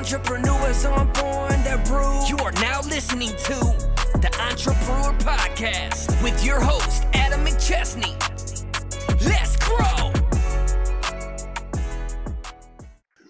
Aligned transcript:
Born 0.00 0.42
that 1.64 1.84
brew. 1.84 2.26
You 2.26 2.42
are 2.42 2.52
now 2.52 2.80
listening 2.80 3.28
to 3.28 3.54
the 4.18 4.34
Entrepreneur 4.40 5.12
Podcast 5.18 6.22
with 6.24 6.42
your 6.42 6.58
host, 6.58 7.04
Adam 7.12 7.44
McChesney. 7.44 8.18
Let's 9.26 9.56
grow. 9.58 10.10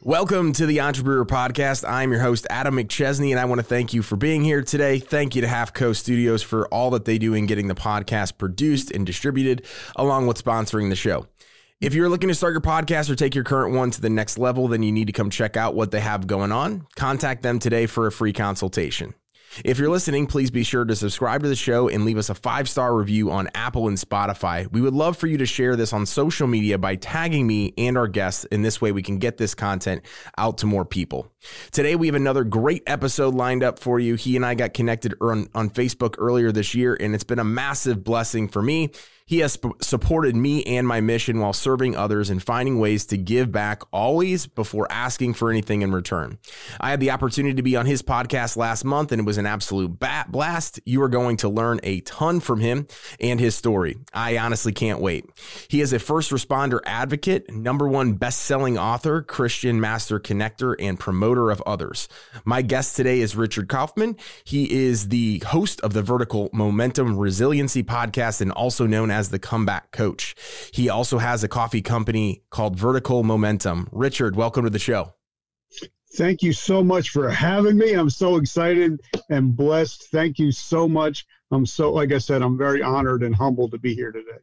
Welcome 0.03 0.53
to 0.53 0.67
the 0.67 0.81
Entrepreneur 0.81 1.25
Podcast. 1.25 1.87
I'm 1.89 2.13
your 2.13 2.21
host, 2.21 2.47
Adam 2.51 2.77
McChesney, 2.77 3.33
and 3.33 3.41
I 3.41 3.47
want 3.47 3.59
to 3.59 3.67
thank 3.67 3.93
you 3.93 4.03
for 4.03 4.15
being 4.15 4.45
here 4.45 4.63
today. 4.63 5.01
Thank 5.01 5.35
you 5.35 5.41
to 5.41 5.49
Half 5.49 5.73
Coast 5.73 6.05
Studios 6.05 6.41
for 6.41 6.69
all 6.69 6.91
that 6.91 7.05
they 7.05 7.19
do 7.19 7.35
in 7.35 7.47
getting 7.47 7.67
the 7.67 7.75
podcast 7.75 8.39
produced 8.39 8.93
and 8.93 9.05
distributed, 9.05 9.67
along 9.97 10.29
with 10.29 10.41
sponsoring 10.41 10.89
the 10.89 10.95
show. 10.95 11.27
If 11.81 11.95
you're 11.95 12.11
looking 12.11 12.29
to 12.29 12.35
start 12.35 12.53
your 12.53 12.61
podcast 12.61 13.09
or 13.09 13.15
take 13.15 13.35
your 13.35 13.43
current 13.43 13.75
one 13.75 13.91
to 13.93 14.03
the 14.03 14.11
next 14.11 14.37
level, 14.37 14.69
then 14.69 14.83
you 14.83 14.93
need 14.93 15.07
to 15.07 15.15
come 15.15 15.31
check 15.31 15.57
out 15.57 15.75
what 15.75 15.91
they 15.91 16.01
have 16.01 16.27
going 16.27 16.53
on. 16.53 16.87
Contact 16.95 17.43
them 17.43 17.59
today 17.59 17.87
for 17.87 18.07
a 18.07 18.13
free 18.13 18.35
consultation. 18.35 19.15
If 19.65 19.79
you're 19.79 19.89
listening, 19.89 20.27
please 20.27 20.51
be 20.51 20.63
sure 20.63 20.85
to 20.85 20.95
subscribe 20.95 21.43
to 21.43 21.49
the 21.49 21.57
show 21.57 21.89
and 21.89 22.05
leave 22.05 22.19
us 22.19 22.29
a 22.29 22.35
five 22.35 22.69
star 22.69 22.95
review 22.95 23.31
on 23.31 23.49
Apple 23.55 23.89
and 23.89 23.97
Spotify. 23.97 24.71
We 24.71 24.83
would 24.83 24.93
love 24.93 25.17
for 25.17 25.27
you 25.27 25.39
to 25.39 25.47
share 25.47 25.75
this 25.75 25.95
on 25.95 26.05
social 26.05 26.47
media 26.47 26.77
by 26.77 26.97
tagging 26.97 27.47
me 27.47 27.73
and 27.79 27.97
our 27.97 28.09
guests. 28.09 28.45
In 28.45 28.61
this 28.61 28.83
way, 28.83 28.93
we 28.93 29.03
can 29.03 29.17
get 29.17 29.39
this 29.39 29.55
content 29.55 30.03
out 30.37 30.59
to 30.59 30.67
more 30.67 30.85
people. 30.85 31.33
Today, 31.73 31.97
we 31.97 32.09
have 32.09 32.15
another 32.15 32.45
great 32.45 32.83
episode 32.87 33.35
lined 33.35 33.63
up 33.63 33.79
for 33.79 33.99
you. 33.99 34.17
He 34.17 34.37
and 34.37 34.45
I 34.45 34.55
got 34.55 34.75
connected 34.75 35.15
on, 35.23 35.49
on 35.55 35.71
Facebook 35.71 36.17
earlier 36.19 36.53
this 36.53 36.75
year, 36.75 36.97
and 37.01 37.15
it's 37.15 37.25
been 37.25 37.39
a 37.39 37.45
massive 37.45 38.05
blessing 38.05 38.49
for 38.49 38.61
me. 38.61 38.91
He 39.31 39.39
has 39.39 39.53
sp- 39.55 39.79
supported 39.81 40.35
me 40.35 40.65
and 40.65 40.89
my 40.89 41.01
mission 41.01 41.39
while 41.39 41.53
serving 41.53 41.95
others 41.95 42.31
and 42.31 42.43
finding 42.43 42.81
ways 42.81 43.07
to 43.07 43.17
give 43.17 43.53
back 43.53 43.85
always 43.93 44.49
before 44.49 44.91
asking 44.91 45.35
for 45.35 45.53
anything 45.53 45.83
in 45.83 45.93
return. 45.93 46.39
I 46.81 46.91
had 46.91 46.99
the 46.99 47.13
opportunity 47.13 47.55
to 47.55 47.63
be 47.63 47.77
on 47.77 47.87
his 47.87 48.03
podcast 48.03 48.57
last 48.57 48.85
month 48.85 49.13
and 49.13 49.21
it 49.21 49.25
was 49.25 49.39
an 49.39 49.47
absolute 49.47 50.01
bat 50.01 50.33
blast. 50.33 50.81
You 50.85 51.01
are 51.03 51.09
going 51.09 51.37
to 51.37 51.49
learn 51.49 51.79
a 51.85 52.01
ton 52.01 52.41
from 52.41 52.59
him 52.59 52.89
and 53.21 53.39
his 53.39 53.55
story. 53.55 53.99
I 54.13 54.37
honestly 54.37 54.73
can't 54.73 55.01
wait. 55.01 55.27
He 55.69 55.81
is 55.81 55.93
a 55.93 56.01
first 56.01 56.33
responder 56.33 56.81
advocate, 56.85 57.49
number 57.53 57.87
one 57.87 58.15
best-selling 58.15 58.79
author, 58.79 59.23
Christian 59.23 59.81
master 59.81 60.19
connector, 60.19 60.75
and 60.81 60.99
promoter 60.99 61.53
of 61.53 61.63
others. 61.65 62.09
My 62.45 62.63
guest 62.63 62.97
today 62.97 63.21
is 63.21 63.37
Richard 63.37 63.69
Kaufman. 63.69 64.17
He 64.43 64.87
is 64.87 65.07
the 65.11 65.39
host 65.47 65.81
of 65.83 65.93
the 65.93 66.03
Vertical 66.03 66.51
Momentum 66.53 67.17
Resiliency 67.17 67.85
podcast 67.85 68.41
and 68.41 68.51
also 68.51 68.89
known 68.89 69.13
as 69.13 69.20
as 69.21 69.29
the 69.29 69.39
comeback 69.39 69.93
coach. 69.93 70.35
He 70.73 70.89
also 70.89 71.19
has 71.19 71.45
a 71.45 71.49
coffee 71.49 71.83
company 71.83 72.43
called 72.49 72.75
Vertical 72.75 73.23
Momentum. 73.23 73.89
Richard, 73.93 74.35
welcome 74.35 74.65
to 74.65 74.71
the 74.71 74.79
show. 74.79 75.15
Thank 76.15 76.43
you 76.43 76.53
so 76.53 76.83
much 76.83 77.11
for 77.11 77.31
having 77.31 77.77
me. 77.77 77.93
I'm 77.93 78.11
so 78.11 78.37
excited 78.37 79.01
and 79.29 79.55
blessed. 79.55 80.09
Thank 80.11 80.39
you 80.39 80.51
so 80.51 80.89
much. 80.89 81.27
I'm 81.53 81.67
so, 81.67 81.93
like 81.93 82.13
I 82.13 82.19
said, 82.19 82.43
I'm 82.43 82.57
very 82.57 82.83
honored 82.83 83.23
and 83.23 83.35
humbled 83.35 83.73
to 83.73 83.79
be 83.79 83.95
here 83.95 84.11
today. 84.11 84.41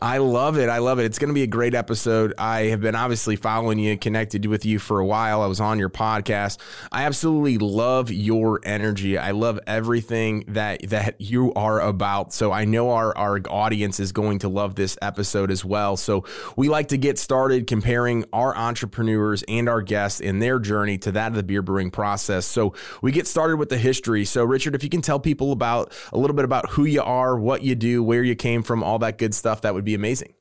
I 0.00 0.18
love 0.18 0.58
it. 0.58 0.68
I 0.68 0.78
love 0.78 0.98
it. 0.98 1.04
It's 1.04 1.18
going 1.18 1.28
to 1.28 1.34
be 1.34 1.44
a 1.44 1.46
great 1.46 1.74
episode. 1.74 2.34
I 2.36 2.62
have 2.64 2.80
been 2.80 2.94
obviously 2.94 3.36
following 3.36 3.78
you, 3.78 3.96
connected 3.96 4.46
with 4.46 4.64
you 4.64 4.78
for 4.78 4.98
a 4.98 5.06
while. 5.06 5.42
I 5.42 5.46
was 5.46 5.60
on 5.60 5.78
your 5.78 5.90
podcast. 5.90 6.58
I 6.90 7.04
absolutely 7.04 7.58
love 7.58 8.10
your 8.10 8.60
energy. 8.64 9.16
I 9.16 9.30
love 9.30 9.60
everything 9.66 10.44
that 10.48 10.88
that 10.88 11.20
you 11.20 11.52
are 11.54 11.80
about. 11.80 12.32
So 12.32 12.52
I 12.52 12.64
know 12.64 12.90
our 12.90 13.16
our 13.16 13.40
audience 13.48 14.00
is 14.00 14.12
going 14.12 14.40
to 14.40 14.48
love 14.48 14.74
this 14.74 14.98
episode 15.00 15.50
as 15.50 15.64
well. 15.64 15.96
So 15.96 16.24
we 16.56 16.68
like 16.68 16.88
to 16.88 16.98
get 16.98 17.18
started 17.18 17.66
comparing 17.66 18.24
our 18.32 18.56
entrepreneurs 18.56 19.44
and 19.48 19.68
our 19.68 19.82
guests 19.82 20.20
in 20.20 20.38
their 20.38 20.58
journey 20.58 20.98
to 20.98 21.12
that 21.12 21.28
of 21.28 21.34
the 21.34 21.42
beer 21.42 21.62
brewing 21.62 21.90
process. 21.90 22.44
So 22.44 22.74
we 23.00 23.12
get 23.12 23.26
started 23.26 23.56
with 23.56 23.68
the 23.68 23.78
history. 23.78 24.24
So 24.24 24.44
Richard, 24.44 24.74
if 24.74 24.82
you 24.82 24.90
can 24.90 25.02
tell 25.02 25.20
people 25.20 25.52
about 25.52 25.92
a 26.12 26.18
little 26.18 26.36
bit 26.36 26.44
about 26.44 26.70
who 26.70 26.84
you 26.84 27.02
are, 27.02 27.38
what 27.38 27.62
you 27.62 27.74
do, 27.74 28.02
where 28.02 28.22
you 28.22 28.34
came 28.34 28.62
from, 28.62 28.82
all 28.82 28.98
that 28.98 29.18
good 29.18 29.34
stuff 29.34 29.61
that 29.62 29.74
would 29.74 29.84
be 29.84 29.94
amazing. 29.94 30.34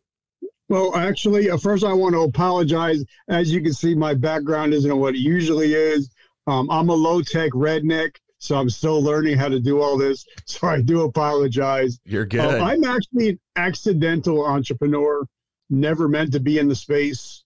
Well, 0.70 0.96
actually, 0.96 1.50
uh, 1.50 1.58
first 1.58 1.84
I 1.84 1.92
want 1.92 2.14
to 2.14 2.22
apologize. 2.22 3.04
As 3.28 3.52
you 3.52 3.62
can 3.62 3.74
see, 3.74 3.94
my 3.94 4.14
background 4.14 4.74
isn't 4.74 4.98
what 4.98 5.16
it 5.16 5.20
usually 5.20 5.74
is. 5.74 6.10
Um, 6.48 6.72
I'm 6.72 6.90
a 6.90 6.94
low 6.94 7.22
tech 7.22 7.52
redneck, 7.52 8.16
so 8.38 8.56
I'm 8.56 8.70
still 8.70 9.02
learning 9.04 9.38
how 9.38 9.50
to 9.50 9.60
do 9.60 9.82
all 9.82 9.98
this. 9.98 10.26
So 10.46 10.68
I 10.68 10.82
do 10.82 11.02
apologize. 11.02 12.00
You're 12.06 12.26
good. 12.26 12.40
Uh, 12.40 12.64
I'm 12.64 12.84
actually 12.84 13.30
an 13.30 13.40
accidental 13.56 14.46
entrepreneur, 14.46 15.26
never 15.70 16.08
meant 16.08 16.32
to 16.34 16.40
be 16.40 16.58
in 16.58 16.68
the 16.68 16.76
space. 16.76 17.44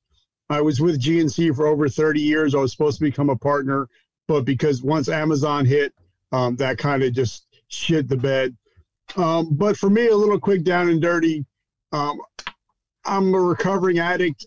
I 0.49 0.61
was 0.61 0.79
with 0.79 1.01
GNC 1.01 1.55
for 1.55 1.67
over 1.67 1.89
30 1.89 2.21
years. 2.21 2.53
I 2.53 2.59
was 2.59 2.71
supposed 2.71 2.99
to 2.99 3.03
become 3.03 3.29
a 3.29 3.35
partner, 3.35 3.87
but 4.27 4.45
because 4.45 4.83
once 4.83 5.09
Amazon 5.09 5.65
hit, 5.65 5.93
um, 6.31 6.55
that 6.57 6.77
kind 6.77 7.03
of 7.03 7.13
just 7.13 7.47
shit 7.67 8.07
the 8.07 8.17
bed. 8.17 8.55
Um, 9.15 9.49
but 9.51 9.77
for 9.77 9.89
me, 9.89 10.07
a 10.07 10.15
little 10.15 10.39
quick 10.39 10.63
down 10.63 10.89
and 10.89 11.01
dirty. 11.01 11.45
Um, 11.95 12.21
I'm 13.05 13.33
a 13.33 13.39
recovering 13.39 13.99
addict, 13.99 14.45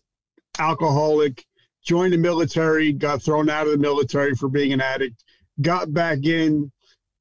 alcoholic, 0.59 1.47
joined 1.83 2.13
the 2.13 2.19
military, 2.19 2.93
got 2.93 3.23
thrown 3.23 3.49
out 3.49 3.67
of 3.67 3.73
the 3.73 3.79
military 3.79 4.35
for 4.35 4.51
being 4.51 4.75
an 4.75 4.83
addict, 4.83 5.25
got 5.63 5.93
back 5.95 6.25
in. 6.25 6.71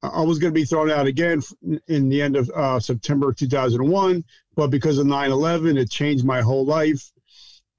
I 0.02 0.20
was 0.20 0.38
going 0.38 0.52
to 0.52 0.60
be 0.60 0.66
thrown 0.66 0.90
out 0.90 1.06
again 1.06 1.40
in 1.88 2.10
the 2.10 2.20
end 2.20 2.36
of 2.36 2.50
uh, 2.50 2.78
September 2.78 3.32
2001, 3.32 4.22
but 4.54 4.68
because 4.68 4.98
of 4.98 5.06
9 5.06 5.30
11, 5.30 5.78
it 5.78 5.90
changed 5.90 6.26
my 6.26 6.42
whole 6.42 6.66
life. 6.66 7.10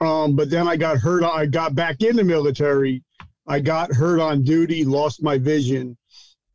Um, 0.01 0.35
but 0.35 0.49
then 0.49 0.67
I 0.67 0.75
got 0.75 0.97
hurt. 0.97 1.23
I 1.23 1.45
got 1.45 1.75
back 1.75 2.01
in 2.01 2.15
the 2.15 2.23
military. 2.23 3.03
I 3.47 3.59
got 3.59 3.93
hurt 3.93 4.19
on 4.19 4.43
duty, 4.43 4.85
lost 4.85 5.21
my 5.21 5.37
vision, 5.37 5.97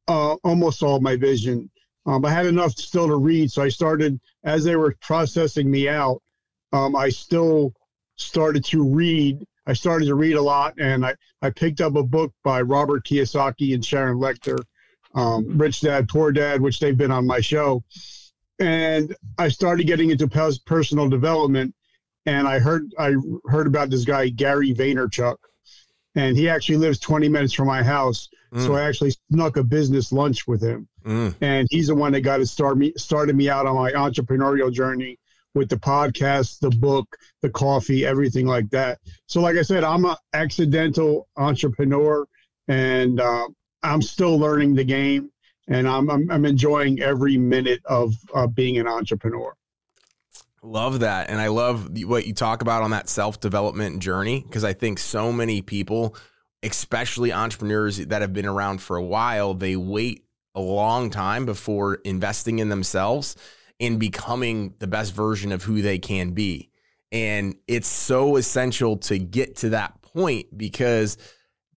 uh, 0.09 0.35
almost 0.43 0.83
all 0.83 1.01
my 1.01 1.15
vision. 1.15 1.71
Um, 2.07 2.25
I 2.25 2.31
had 2.31 2.47
enough 2.47 2.73
still 2.73 3.09
to 3.09 3.17
read, 3.17 3.51
so 3.51 3.63
I 3.63 3.69
started 3.69 4.21
as 4.45 4.65
they 4.65 4.77
were 4.77 4.95
processing 5.01 5.71
me 5.71 5.89
out. 5.89 6.23
Um, 6.73 6.95
I 6.97 7.09
still 7.09 7.73
started 8.17 8.65
to 8.67 8.85
read. 8.85 9.45
I 9.67 9.73
started 9.73 10.07
to 10.07 10.15
read 10.15 10.35
a 10.35 10.43
lot, 10.43 10.75
and 10.79 11.07
I, 11.07 11.15
I 11.41 11.51
picked 11.51 11.81
up 11.81 11.97
a 11.97 12.03
book 12.03 12.33
by 12.43 12.61
Robert 12.61 13.07
Kiyosaki 13.07 13.75
and 13.75 13.85
Sharon 13.85 14.19
Lechter, 14.19 14.59
um, 15.15 15.57
Rich 15.57 15.81
Dad 15.81 16.09
Poor 16.09 16.33
Dad, 16.33 16.61
which 16.61 16.81
they've 16.81 16.97
been 16.97 17.11
on 17.11 17.27
my 17.27 17.41
show, 17.41 17.83
and 18.59 19.17
I 19.39 19.49
started 19.49 19.87
getting 19.87 20.11
into 20.11 20.29
personal 20.29 21.09
development. 21.09 21.75
And 22.27 22.49
I 22.49 22.59
heard 22.59 22.91
I 22.99 23.15
heard 23.47 23.67
about 23.67 23.91
this 23.91 24.05
guy 24.05 24.29
Gary 24.31 24.73
Vaynerchuk, 24.73 25.37
and 26.15 26.37
he 26.37 26.49
actually 26.49 26.77
lives 26.77 26.99
20 26.99 27.29
minutes 27.29 27.53
from 27.53 27.67
my 27.67 27.83
house. 27.83 28.29
Mm. 28.53 28.65
So 28.65 28.75
I 28.75 28.83
actually 28.83 29.15
snuck 29.33 29.57
a 29.57 29.65
business 29.65 30.13
lunch 30.13 30.47
with 30.47 30.63
him. 30.63 30.89
Mm. 31.05 31.35
And 31.41 31.69
he's 31.71 31.89
the 31.89 31.95
one 31.95 32.13
that 32.13 32.21
got 32.21 32.39
to 32.39 32.47
start 32.47 32.79
me 32.79 32.93
started 32.97 33.37
me 33.37 33.49
out 33.49 33.67
on 33.67 33.75
my 33.75 33.93
entrepreneurial 33.93 34.73
journey 34.73 35.19
with 35.55 35.69
the 35.69 35.77
podcast, 35.77 36.61
the 36.61 36.71
book, 36.71 37.17
the 37.43 37.51
coffee, 37.51 38.05
everything 38.05 38.47
like 38.47 38.69
that. 38.71 38.99
So, 39.27 39.41
like 39.41 39.57
I 39.57 39.63
said, 39.63 39.85
I'm 39.85 40.05
an 40.05 40.17
accidental 40.33 41.29
entrepreneur, 41.37 42.27
and 42.69 43.21
uh, 43.21 43.49
I'm 43.83 44.03
still 44.03 44.39
learning 44.39 44.75
the 44.75 44.85
game, 44.85 45.31
and 45.69 45.89
I'm 45.89 46.11
I'm, 46.11 46.31
I'm 46.31 46.45
enjoying 46.45 47.01
every 47.01 47.37
minute 47.37 47.83
of 47.85 48.15
uh, 48.35 48.47
being 48.47 48.79
an 48.79 48.89
entrepreneur. 48.89 49.55
Love 50.65 51.01
that, 51.01 51.29
and 51.29 51.43
I 51.43 51.49
love 51.49 51.91
what 52.05 52.27
you 52.27 52.33
talk 52.33 52.63
about 52.63 52.83
on 52.83 52.93
that 52.93 53.11
self 53.11 53.39
development 53.39 53.99
journey 53.99 54.41
because 54.41 54.65
I 54.65 54.73
think 54.73 54.99
so 54.99 55.31
many 55.31 55.61
people, 55.61 56.17
especially 56.63 57.35
entrepreneurs 57.35 57.99
that 57.99 58.23
have 58.23 58.33
been 58.33 58.47
around 58.47 58.81
for 58.81 58.97
a 58.97 59.05
while, 59.05 59.53
they 59.53 59.77
wait 59.77 60.25
a 60.55 60.63
long 60.63 61.11
time 61.11 61.45
before 61.45 61.97
investing 61.97 62.61
in 62.61 62.71
themselves 62.71 63.37
and 63.79 64.01
becoming 64.01 64.73
the 64.79 64.87
best 64.87 65.15
version 65.15 65.53
of 65.53 65.63
who 65.63 65.83
they 65.83 65.99
can 65.99 66.31
be. 66.31 66.71
And 67.13 67.57
it's 67.69 67.89
so 67.89 68.37
essential 68.37 68.97
to 68.99 69.19
get 69.19 69.57
to 69.57 69.69
that 69.71 70.01
point 70.01 70.57
because 70.57 71.19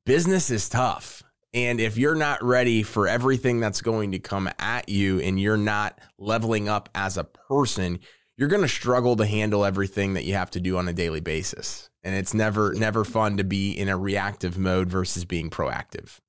business 0.06 0.50
is 0.50 0.69
tough. 0.69 1.24
And 1.54 1.81
if 1.81 1.98
you're 1.98 2.16
not 2.16 2.42
ready 2.42 2.83
for 2.83 3.10
everything 3.10 3.60
that's 3.60 3.81
going 3.81 4.13
to 4.13 4.19
come 4.19 4.50
at 4.60 4.88
you 4.88 5.19
and 5.19 5.38
you're 5.38 5.57
not 5.57 6.00
leveling 6.18 6.69
up 6.69 6.88
as 6.95 7.18
a 7.18 7.25
person, 7.25 8.00
you're 8.38 8.48
going 8.48 8.62
to 8.62 8.68
struggle 8.68 9.16
to 9.16 9.25
handle 9.25 9.66
everything 9.66 10.13
that 10.13 10.24
you 10.24 10.36
have 10.36 10.51
to 10.51 10.60
do 10.60 10.78
on 10.78 10.88
a 10.88 10.94
daily 10.94 11.19
basis. 11.19 11.89
And 12.04 12.16
it's 12.16 12.34
never 12.34 12.74
never 12.74 13.04
fun 13.04 13.38
to 13.38 13.44
be 13.44 13.72
in 13.72 13.89
a 13.89 13.98
reactive 13.98 14.57
mode 14.57 14.89
versus 14.89 15.25
being 15.25 15.50
proactive. 15.50 16.19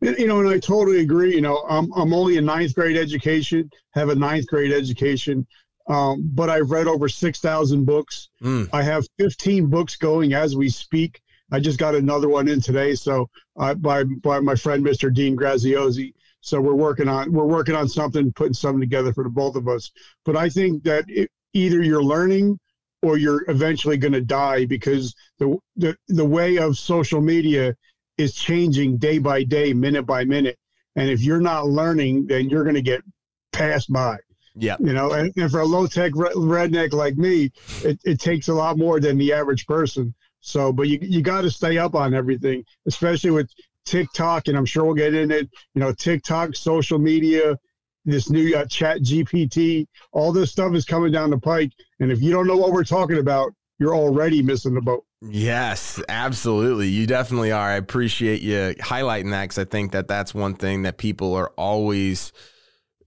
You 0.00 0.26
know, 0.26 0.40
and 0.40 0.48
I 0.48 0.58
totally 0.58 1.00
agree. 1.00 1.34
You 1.34 1.40
know, 1.40 1.64
I'm, 1.68 1.90
I'm 1.94 2.12
only 2.12 2.36
a 2.36 2.40
ninth 2.42 2.74
grade 2.74 2.96
education, 2.96 3.70
have 3.92 4.08
a 4.08 4.14
ninth 4.14 4.46
grade 4.48 4.72
education, 4.72 5.46
um, 5.88 6.28
but 6.34 6.50
I've 6.50 6.70
read 6.70 6.86
over 6.86 7.08
6,000 7.08 7.84
books. 7.84 8.28
Mm. 8.42 8.68
I 8.72 8.82
have 8.82 9.06
15 9.18 9.66
books 9.66 9.96
going 9.96 10.34
as 10.34 10.56
we 10.56 10.68
speak. 10.68 11.22
I 11.52 11.60
just 11.60 11.78
got 11.78 11.94
another 11.94 12.28
one 12.28 12.48
in 12.48 12.60
today. 12.60 12.94
So 12.94 13.30
uh, 13.56 13.74
by, 13.74 14.04
by 14.04 14.40
my 14.40 14.56
friend, 14.56 14.84
Mr. 14.84 15.14
Dean 15.14 15.36
Graziosi. 15.36 16.12
So 16.44 16.60
we're 16.60 16.74
working 16.74 17.08
on, 17.08 17.32
we're 17.32 17.46
working 17.46 17.74
on 17.74 17.88
something, 17.88 18.30
putting 18.34 18.52
something 18.52 18.80
together 18.80 19.14
for 19.14 19.24
the 19.24 19.30
both 19.30 19.56
of 19.56 19.66
us. 19.66 19.90
But 20.26 20.36
I 20.36 20.50
think 20.50 20.82
that 20.82 21.06
it, 21.08 21.30
either 21.54 21.82
you're 21.82 22.04
learning 22.04 22.60
or 23.02 23.16
you're 23.16 23.50
eventually 23.50 23.96
going 23.96 24.12
to 24.12 24.20
die 24.20 24.66
because 24.66 25.14
the, 25.38 25.56
the, 25.76 25.96
the 26.08 26.24
way 26.24 26.58
of 26.58 26.76
social 26.76 27.22
media 27.22 27.74
is 28.18 28.34
changing 28.34 28.98
day 28.98 29.18
by 29.18 29.42
day, 29.42 29.72
minute 29.72 30.02
by 30.02 30.26
minute. 30.26 30.58
And 30.96 31.08
if 31.08 31.22
you're 31.22 31.40
not 31.40 31.66
learning, 31.66 32.26
then 32.26 32.50
you're 32.50 32.62
going 32.62 32.74
to 32.74 32.82
get 32.82 33.00
passed 33.52 33.90
by. 33.90 34.18
Yeah. 34.54 34.76
You 34.80 34.92
know, 34.92 35.12
and, 35.12 35.32
and 35.36 35.50
for 35.50 35.60
a 35.60 35.64
low 35.64 35.86
tech 35.86 36.12
redneck 36.12 36.92
like 36.92 37.16
me, 37.16 37.52
it, 37.82 37.98
it 38.04 38.20
takes 38.20 38.48
a 38.48 38.54
lot 38.54 38.76
more 38.76 39.00
than 39.00 39.16
the 39.16 39.32
average 39.32 39.66
person. 39.66 40.14
So, 40.40 40.74
but 40.74 40.88
you, 40.88 40.98
you 41.00 41.22
got 41.22 41.40
to 41.40 41.50
stay 41.50 41.78
up 41.78 41.94
on 41.94 42.12
everything, 42.12 42.66
especially 42.86 43.30
with 43.30 43.50
TikTok. 43.84 44.48
And 44.48 44.56
I'm 44.56 44.66
sure 44.66 44.84
we'll 44.84 44.94
get 44.94 45.14
in 45.14 45.30
it, 45.30 45.48
you 45.74 45.80
know, 45.80 45.92
TikTok, 45.92 46.56
social 46.56 46.98
media, 46.98 47.58
this 48.04 48.30
new 48.30 48.54
uh, 48.56 48.66
chat 48.66 49.00
GPT, 49.00 49.86
all 50.12 50.32
this 50.32 50.52
stuff 50.52 50.74
is 50.74 50.84
coming 50.84 51.12
down 51.12 51.30
the 51.30 51.38
pike. 51.38 51.72
And 52.00 52.12
if 52.12 52.20
you 52.20 52.30
don't 52.30 52.46
know 52.46 52.56
what 52.56 52.72
we're 52.72 52.84
talking 52.84 53.18
about, 53.18 53.52
you're 53.78 53.94
already 53.94 54.42
missing 54.42 54.74
the 54.74 54.80
boat. 54.80 55.04
Yes, 55.20 56.00
absolutely. 56.08 56.88
You 56.88 57.06
definitely 57.06 57.50
are. 57.50 57.70
I 57.70 57.74
appreciate 57.74 58.42
you 58.42 58.74
highlighting 58.78 59.30
that 59.30 59.44
because 59.44 59.58
I 59.58 59.64
think 59.64 59.92
that 59.92 60.06
that's 60.06 60.34
one 60.34 60.54
thing 60.54 60.82
that 60.82 60.98
people 60.98 61.34
are 61.34 61.50
always 61.56 62.32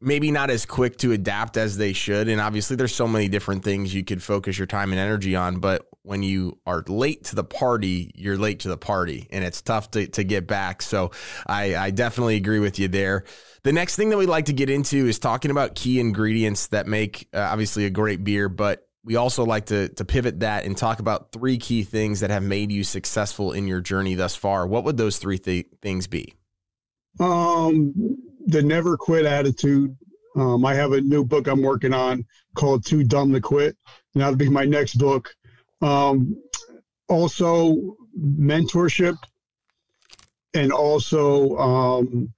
maybe 0.01 0.31
not 0.31 0.49
as 0.49 0.65
quick 0.65 0.97
to 0.97 1.11
adapt 1.11 1.57
as 1.57 1.77
they 1.77 1.93
should. 1.93 2.27
And 2.27 2.41
obviously, 2.41 2.75
there's 2.75 2.93
so 2.93 3.07
many 3.07 3.27
different 3.27 3.63
things 3.63 3.93
you 3.93 4.03
could 4.03 4.21
focus 4.21 4.57
your 4.57 4.67
time 4.67 4.91
and 4.91 4.99
energy 4.99 5.35
on. 5.35 5.59
But 5.59 5.85
when 6.07 6.23
you 6.23 6.57
are 6.65 6.83
late 6.87 7.25
to 7.25 7.35
the 7.35 7.43
party, 7.43 8.11
you're 8.15 8.37
late 8.37 8.61
to 8.61 8.69
the 8.69 8.77
party, 8.77 9.27
and 9.29 9.43
it's 9.43 9.61
tough 9.61 9.91
to, 9.91 10.07
to 10.07 10.23
get 10.23 10.47
back. 10.47 10.81
So 10.81 11.11
I, 11.45 11.75
I 11.75 11.91
definitely 11.91 12.37
agree 12.37 12.59
with 12.59 12.79
you 12.79 12.87
there. 12.87 13.25
The 13.63 13.73
next 13.73 13.97
thing 13.97 14.09
that 14.09 14.17
we'd 14.17 14.29
like 14.29 14.45
to 14.45 14.53
get 14.53 14.69
into 14.69 15.05
is 15.05 15.19
talking 15.19 15.51
about 15.51 15.75
key 15.75 15.99
ingredients 15.99 16.67
that 16.67 16.87
make 16.87 17.27
uh, 17.33 17.39
obviously 17.39 17.85
a 17.85 17.89
great 17.89 18.23
beer, 18.23 18.47
but 18.47 18.87
we 19.03 19.17
also 19.17 19.43
like 19.43 19.65
to 19.65 19.89
to 19.89 20.05
pivot 20.05 20.39
that 20.39 20.63
and 20.63 20.77
talk 20.77 20.99
about 20.99 21.33
three 21.33 21.57
key 21.57 21.83
things 21.83 22.21
that 22.21 22.29
have 22.29 22.43
made 22.43 22.71
you 22.71 22.85
successful 22.85 23.51
in 23.51 23.67
your 23.67 23.81
journey 23.81 24.15
thus 24.15 24.35
far. 24.35 24.65
What 24.65 24.85
would 24.85 24.95
those 24.95 25.17
three 25.17 25.37
th- 25.37 25.67
things 25.81 26.07
be? 26.07 26.33
Um, 27.19 27.93
the 28.45 28.61
never 28.61 28.95
quit 28.95 29.25
attitude. 29.25 29.95
Um, 30.37 30.65
I 30.65 30.75
have 30.75 30.91
a 30.91 31.01
new 31.01 31.25
book 31.25 31.47
I'm 31.47 31.61
working 31.61 31.93
on 31.93 32.23
called 32.55 32.85
Too 32.85 33.03
Dumb 33.03 33.33
to 33.33 33.41
Quit, 33.41 33.75
and 34.13 34.21
that'll 34.21 34.35
be 34.35 34.49
my 34.49 34.65
next 34.65 34.95
book. 34.95 35.33
Um, 35.81 36.41
also, 37.07 37.95
mentorship, 38.19 39.17
and 40.53 40.71
also 40.71 41.55
um, 41.57 42.33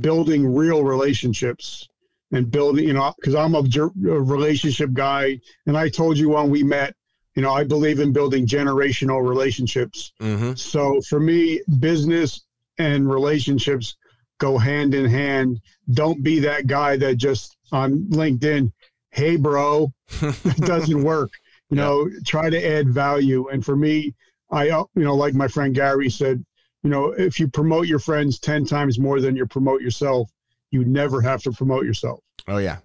building 0.00 0.54
real 0.54 0.82
relationships 0.82 1.88
and 2.32 2.50
building, 2.50 2.86
you 2.86 2.92
know, 2.92 3.12
because 3.16 3.34
I'm 3.34 3.54
a, 3.54 3.60
a 3.60 4.20
relationship 4.20 4.92
guy. 4.92 5.40
And 5.66 5.76
I 5.76 5.88
told 5.88 6.18
you 6.18 6.30
when 6.30 6.50
we 6.50 6.62
met, 6.62 6.94
you 7.34 7.42
know, 7.42 7.52
I 7.52 7.64
believe 7.64 8.00
in 8.00 8.12
building 8.12 8.46
generational 8.46 9.26
relationships. 9.26 10.12
Mm-hmm. 10.20 10.54
So 10.54 11.00
for 11.02 11.20
me, 11.20 11.62
business 11.78 12.44
and 12.78 13.08
relationships 13.08 13.96
go 14.38 14.58
hand 14.58 14.94
in 14.94 15.06
hand. 15.06 15.60
Don't 15.92 16.22
be 16.22 16.40
that 16.40 16.66
guy 16.66 16.96
that 16.96 17.16
just 17.16 17.56
on 17.72 18.04
LinkedIn, 18.10 18.72
hey, 19.10 19.36
bro, 19.36 19.92
it 20.20 20.56
doesn't 20.58 21.02
work. 21.04 21.30
You 21.70 21.76
Yeah. 21.76 21.84
know, 21.84 22.10
try 22.24 22.50
to 22.50 22.66
add 22.66 22.88
value. 22.88 23.48
And 23.48 23.64
for 23.64 23.76
me, 23.76 24.14
I, 24.50 24.70
uh, 24.70 24.84
you 24.94 25.04
know, 25.04 25.14
like 25.14 25.34
my 25.34 25.48
friend 25.48 25.74
Gary 25.74 26.08
said, 26.08 26.44
you 26.82 26.90
know, 26.90 27.10
if 27.12 27.38
you 27.38 27.48
promote 27.48 27.86
your 27.86 27.98
friends 27.98 28.38
10 28.38 28.64
times 28.64 28.98
more 28.98 29.20
than 29.20 29.36
you 29.36 29.46
promote 29.46 29.82
yourself, 29.82 30.30
you 30.70 30.84
never 30.84 31.20
have 31.20 31.42
to 31.42 31.52
promote 31.52 31.84
yourself. 31.84 32.20
Oh 32.46 32.58
yeah. 32.58 32.78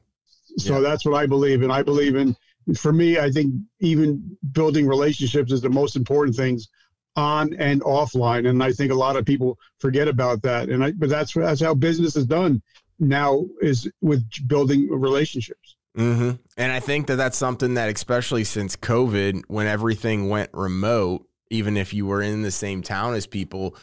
So 0.58 0.76
Yeah. 0.76 0.80
that's 0.82 1.06
what 1.06 1.16
I 1.16 1.26
believe 1.26 1.64
in. 1.64 1.72
I 1.72 1.84
believe 1.84 2.16
in, 2.16 2.36
for 2.76 2.92
me, 2.92 3.18
I 3.20 3.32
think 3.32 3.54
even 3.80 4.38
building 4.52 4.88
relationships 4.88 5.52
is 5.52 5.62
the 5.62 5.70
most 5.70 5.96
important 5.96 6.36
things 6.36 6.68
on 7.16 7.54
and 7.56 7.82
offline. 7.82 8.50
And 8.50 8.62
I 8.64 8.72
think 8.72 8.92
a 8.92 8.96
lot 8.96 9.16
of 9.16 9.26
people 9.26 9.58
forget 9.80 10.08
about 10.08 10.42
that. 10.42 10.70
And 10.70 10.84
I, 10.84 10.92
but 10.92 11.10
that's, 11.10 11.34
that's 11.34 11.62
how 11.62 11.74
business 11.74 12.16
is 12.16 12.26
done 12.26 12.62
now 13.00 13.46
is 13.62 13.90
with 14.02 14.24
building 14.48 14.90
relationships. 14.90 15.76
Mm-hmm. 15.98 16.32
And 16.58 16.72
I 16.72 16.80
think 16.80 17.08
that 17.08 17.18
that's 17.18 17.38
something 17.38 17.76
that, 17.76 17.94
especially 17.94 18.44
since 18.44 18.76
COVID, 18.76 19.44
when 19.48 19.68
everything 19.68 20.30
went 20.30 20.50
remote, 20.54 21.28
even 21.50 21.78
if 21.78 21.94
you 21.94 22.06
were 22.06 22.22
in 22.22 22.42
the 22.42 22.52
same 22.52 22.82
town 22.82 23.14
as 23.14 23.28
people, 23.28 23.76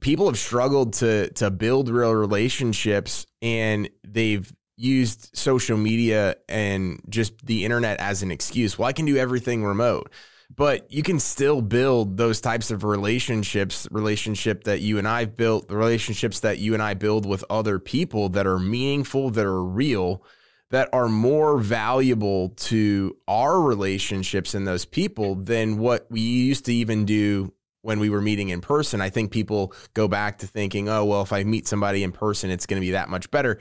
people 0.00 0.26
have 0.26 0.38
struggled 0.38 0.94
to 0.94 1.30
to 1.30 1.50
build 1.50 1.88
real 1.88 2.14
relationships, 2.14 3.26
and 3.42 3.88
they've 4.02 4.50
used 4.76 5.30
social 5.34 5.76
media 5.76 6.36
and 6.48 7.00
just 7.08 7.44
the 7.44 7.64
internet 7.64 8.00
as 8.00 8.22
an 8.22 8.30
excuse. 8.30 8.78
Well, 8.78 8.88
I 8.88 8.92
can 8.92 9.04
do 9.04 9.16
everything 9.16 9.64
remote. 9.64 10.10
But 10.54 10.92
you 10.92 11.02
can 11.02 11.18
still 11.18 11.62
build 11.62 12.18
those 12.18 12.42
types 12.42 12.70
of 12.70 12.84
relationships, 12.84 13.88
relationship 13.90 14.64
that 14.64 14.80
you 14.80 14.98
and 14.98 15.08
I've 15.08 15.34
built, 15.34 15.68
the 15.68 15.76
relationships 15.76 16.40
that 16.40 16.58
you 16.58 16.74
and 16.74 16.82
I 16.82 16.92
build 16.92 17.24
with 17.24 17.42
other 17.48 17.78
people 17.78 18.28
that 18.30 18.46
are 18.46 18.58
meaningful, 18.58 19.30
that 19.30 19.46
are 19.46 19.64
real, 19.64 20.22
that 20.72 20.88
are 20.94 21.08
more 21.08 21.58
valuable 21.58 22.48
to 22.56 23.14
our 23.28 23.60
relationships 23.60 24.54
and 24.54 24.66
those 24.66 24.86
people 24.86 25.34
than 25.34 25.76
what 25.76 26.06
we 26.10 26.20
used 26.20 26.64
to 26.64 26.72
even 26.72 27.04
do 27.04 27.52
when 27.82 28.00
we 28.00 28.08
were 28.08 28.22
meeting 28.22 28.48
in 28.48 28.62
person. 28.62 29.02
I 29.02 29.10
think 29.10 29.32
people 29.32 29.74
go 29.92 30.08
back 30.08 30.38
to 30.38 30.46
thinking, 30.46 30.88
oh, 30.88 31.04
well, 31.04 31.20
if 31.20 31.30
I 31.30 31.44
meet 31.44 31.68
somebody 31.68 32.02
in 32.02 32.10
person, 32.10 32.50
it's 32.50 32.64
going 32.64 32.80
to 32.80 32.86
be 32.86 32.92
that 32.92 33.10
much 33.10 33.30
better. 33.30 33.58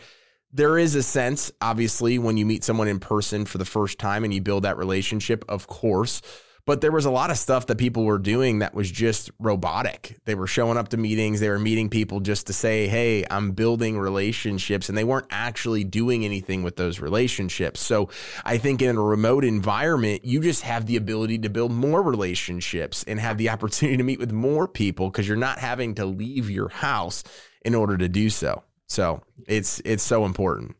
There 0.53 0.77
is 0.77 0.95
a 0.95 1.03
sense, 1.03 1.51
obviously, 1.59 2.17
when 2.17 2.37
you 2.37 2.45
meet 2.45 2.63
someone 2.63 2.87
in 2.87 3.01
person 3.01 3.43
for 3.43 3.57
the 3.57 3.65
first 3.65 3.99
time 3.99 4.23
and 4.23 4.33
you 4.33 4.39
build 4.39 4.63
that 4.63 4.77
relationship, 4.77 5.43
of 5.49 5.67
course. 5.67 6.21
But 6.65 6.81
there 6.81 6.91
was 6.91 7.05
a 7.05 7.11
lot 7.11 7.31
of 7.31 7.37
stuff 7.37 7.67
that 7.67 7.77
people 7.77 8.03
were 8.05 8.19
doing 8.19 8.59
that 8.59 8.73
was 8.73 8.91
just 8.91 9.31
robotic. 9.39 10.17
They 10.25 10.35
were 10.35 10.47
showing 10.47 10.77
up 10.77 10.89
to 10.89 10.97
meetings, 10.97 11.39
they 11.39 11.49
were 11.49 11.59
meeting 11.59 11.89
people 11.89 12.19
just 12.19 12.47
to 12.47 12.53
say, 12.53 12.87
Hey, 12.87 13.25
I'm 13.29 13.51
building 13.51 13.97
relationships, 13.97 14.89
and 14.89 14.97
they 14.97 15.03
weren't 15.03 15.27
actually 15.29 15.83
doing 15.83 16.25
anything 16.25 16.63
with 16.63 16.75
those 16.75 16.99
relationships. 16.99 17.79
So 17.79 18.09
I 18.45 18.57
think 18.57 18.81
in 18.81 18.95
a 18.95 19.01
remote 19.01 19.43
environment, 19.43 20.25
you 20.25 20.41
just 20.41 20.63
have 20.63 20.85
the 20.85 20.97
ability 20.97 21.39
to 21.39 21.49
build 21.49 21.71
more 21.71 22.01
relationships 22.01 23.03
and 23.07 23.19
have 23.19 23.37
the 23.37 23.49
opportunity 23.49 23.97
to 23.97 24.03
meet 24.03 24.19
with 24.19 24.31
more 24.31 24.67
people 24.67 25.09
because 25.09 25.27
you're 25.27 25.37
not 25.37 25.59
having 25.59 25.95
to 25.95 26.05
leave 26.05 26.49
your 26.49 26.69
house 26.69 27.23
in 27.63 27.75
order 27.75 27.97
to 27.97 28.09
do 28.09 28.29
so. 28.29 28.63
So 28.87 29.21
it's 29.47 29.81
it's 29.85 30.03
so 30.03 30.25
important. 30.25 30.75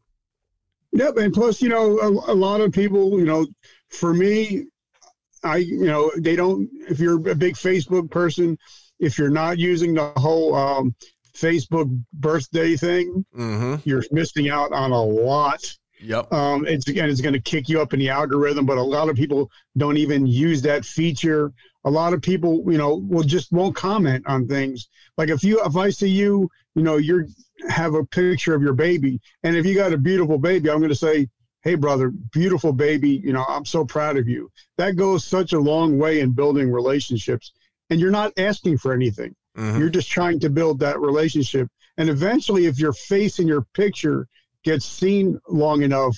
Yep. 0.94 1.18
And 1.18 1.34
plus, 1.34 1.62
you 1.62 1.70
know, 1.70 2.00
a, 2.00 2.34
a 2.34 2.36
lot 2.36 2.62
of 2.62 2.72
people, 2.72 3.18
you 3.18 3.26
know, 3.26 3.48
for 3.90 4.14
me, 4.14 4.66
I, 5.44 5.58
you 5.58 5.86
know, 5.86 6.12
they 6.18 6.36
don't, 6.36 6.70
if 6.90 7.00
you're 7.00 7.30
a 7.30 7.36
big 7.36 7.56
Facebook 7.56 8.10
person, 8.12 8.58
if 9.00 9.18
you're 9.18 9.30
not 9.30 9.58
using 9.58 9.94
the 9.96 10.12
whole 10.18 10.54
um, 10.56 10.96
Facebook 11.36 11.90
birthday 12.14 12.76
thing, 12.76 13.26
Mm-hmm. 13.38 13.76
you're 13.84 14.04
missing 14.12 14.50
out 14.50 14.72
on 14.72 14.92
a 14.92 15.04
lot. 15.04 15.62
Yep. 16.04 16.34
Um, 16.34 16.66
it's 16.68 16.88
again, 16.88 17.10
it's 17.10 17.22
going 17.22 17.34
to 17.34 17.40
kick 17.40 17.70
you 17.70 17.80
up 17.82 17.94
in 17.94 18.00
the 18.00 18.10
algorithm, 18.10 18.66
but 18.66 18.78
a 18.78 18.84
lot 18.84 19.10
of 19.10 19.16
people 19.16 19.52
don't 19.78 19.98
even 19.98 20.26
use 20.26 20.62
that 20.64 20.84
feature. 20.84 21.52
A 21.86 21.90
lot 21.92 22.14
of 22.14 22.22
people, 22.22 22.64
you 22.72 22.78
know, 22.78 22.96
will 22.96 23.24
just 23.24 23.52
won't 23.52 23.76
comment 23.76 24.26
on 24.28 24.48
things. 24.48 24.90
Like 25.18 25.30
if 25.30 25.44
you, 25.44 25.64
if 25.64 25.76
I 25.76 25.90
see 25.92 26.10
you, 26.10 26.50
you 26.76 26.84
know, 26.84 26.98
you're 26.98 27.26
have 27.70 27.94
a 27.94 28.04
picture 28.06 28.56
of 28.56 28.64
your 28.64 28.74
baby, 28.74 29.22
and 29.44 29.56
if 29.56 29.66
you 29.66 29.76
got 29.76 29.94
a 29.94 29.98
beautiful 29.98 30.40
baby, 30.40 30.70
I'm 30.72 30.80
going 30.80 30.90
to 30.90 30.96
say, 30.96 31.28
"Hey, 31.64 31.76
brother, 31.76 32.10
beautiful 32.32 32.74
baby. 32.74 33.22
You 33.24 33.34
know, 33.34 33.46
I'm 33.48 33.66
so 33.66 33.86
proud 33.86 34.18
of 34.18 34.28
you." 34.28 34.52
That 34.78 34.96
goes 34.96 35.26
such 35.26 35.54
a 35.54 35.60
long 35.60 35.98
way 35.98 36.20
in 36.20 36.32
building 36.32 36.72
relationships, 36.72 37.52
and 37.90 38.00
you're 38.00 38.12
not 38.12 38.34
asking 38.38 38.78
for 38.78 38.94
anything. 38.94 39.36
Mhm. 39.58 39.80
You're 39.80 39.90
just 39.90 40.10
trying 40.10 40.40
to 40.40 40.50
build 40.50 40.80
that 40.80 41.00
relationship. 41.00 41.68
And 41.98 42.10
eventually, 42.10 42.66
if 42.66 42.80
your 42.80 42.94
face 42.94 43.40
in 43.40 43.48
your 43.48 43.66
picture 43.74 44.28
gets 44.64 44.86
seen 44.86 45.40
long 45.50 45.82
enough, 45.82 46.18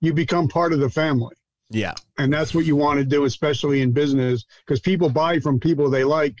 you 0.00 0.12
become 0.14 0.48
part 0.48 0.72
of 0.72 0.80
the 0.80 0.88
family. 0.88 1.34
Yeah. 1.70 1.94
And 2.18 2.32
that's 2.32 2.54
what 2.54 2.64
you 2.64 2.74
want 2.74 2.98
to 2.98 3.04
do, 3.04 3.24
especially 3.24 3.82
in 3.82 3.92
business, 3.92 4.44
because 4.64 4.80
people 4.80 5.08
buy 5.08 5.38
from 5.38 5.60
people 5.60 5.88
they 5.88 6.04
like. 6.04 6.36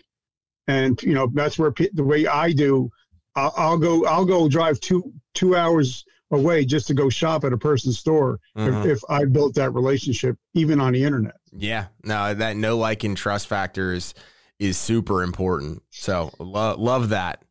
And, 0.66 1.00
you 1.02 1.14
know, 1.14 1.30
that's 1.32 1.58
where 1.58 1.72
the 1.92 2.04
way 2.04 2.26
I 2.26 2.52
do, 2.52 2.90
I'll, 3.36 3.52
I'll 3.56 3.78
go, 3.78 4.04
I'll 4.06 4.24
go 4.24 4.48
drive 4.48 4.80
two, 4.80 5.12
two 5.34 5.54
hours 5.56 6.04
away 6.30 6.64
just 6.64 6.86
to 6.88 6.94
go 6.94 7.08
shop 7.08 7.44
at 7.44 7.52
a 7.52 7.58
person's 7.58 7.98
store 7.98 8.38
Mhm. 8.56 8.84
if, 8.84 8.90
if 8.98 9.00
I 9.08 9.24
built 9.24 9.54
that 9.56 9.72
relationship, 9.74 10.36
even 10.54 10.80
on 10.80 10.92
the 10.92 11.02
internet. 11.04 11.34
Yeah, 11.52 11.86
no, 12.04 12.32
that 12.34 12.56
no 12.56 12.76
like 12.76 13.02
and 13.04 13.16
trust 13.16 13.46
factor 13.48 13.92
is 13.92 14.14
is 14.58 14.76
super 14.76 15.22
important. 15.22 15.82
So 15.90 16.30
lo- 16.38 16.76
love 16.78 17.08
that. 17.08 17.42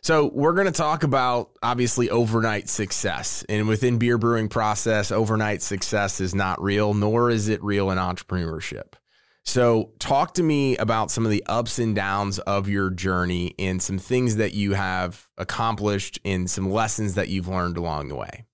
So 0.00 0.30
we're 0.32 0.54
going 0.54 0.66
to 0.66 0.72
talk 0.72 1.02
about 1.02 1.50
obviously 1.62 2.08
overnight 2.10 2.68
success, 2.68 3.44
and 3.48 3.66
within 3.68 3.98
beer 3.98 4.18
brewing 4.18 4.48
process, 4.48 5.10
overnight 5.12 5.60
success 5.62 6.20
is 6.20 6.34
not 6.34 6.62
real, 6.62 6.94
nor 6.94 7.30
is 7.30 7.48
it 7.48 7.62
real 7.62 7.90
in 7.90 7.98
entrepreneurship. 7.98 8.94
So 9.48 9.92
talk 9.98 10.34
to 10.34 10.42
me 10.42 10.76
about 10.76 11.10
some 11.10 11.24
of 11.24 11.30
the 11.30 11.42
ups 11.46 11.78
and 11.78 11.96
downs 11.96 12.38
of 12.40 12.68
your 12.68 12.90
journey 12.90 13.54
and 13.58 13.82
some 13.82 13.96
things 13.96 14.36
that 14.36 14.52
you 14.52 14.74
have 14.74 15.26
accomplished 15.38 16.20
and 16.22 16.50
some 16.50 16.70
lessons 16.70 17.14
that 17.14 17.30
you've 17.30 17.48
learned 17.48 17.78
along 17.78 18.08
the 18.08 18.14
way. 18.14 18.44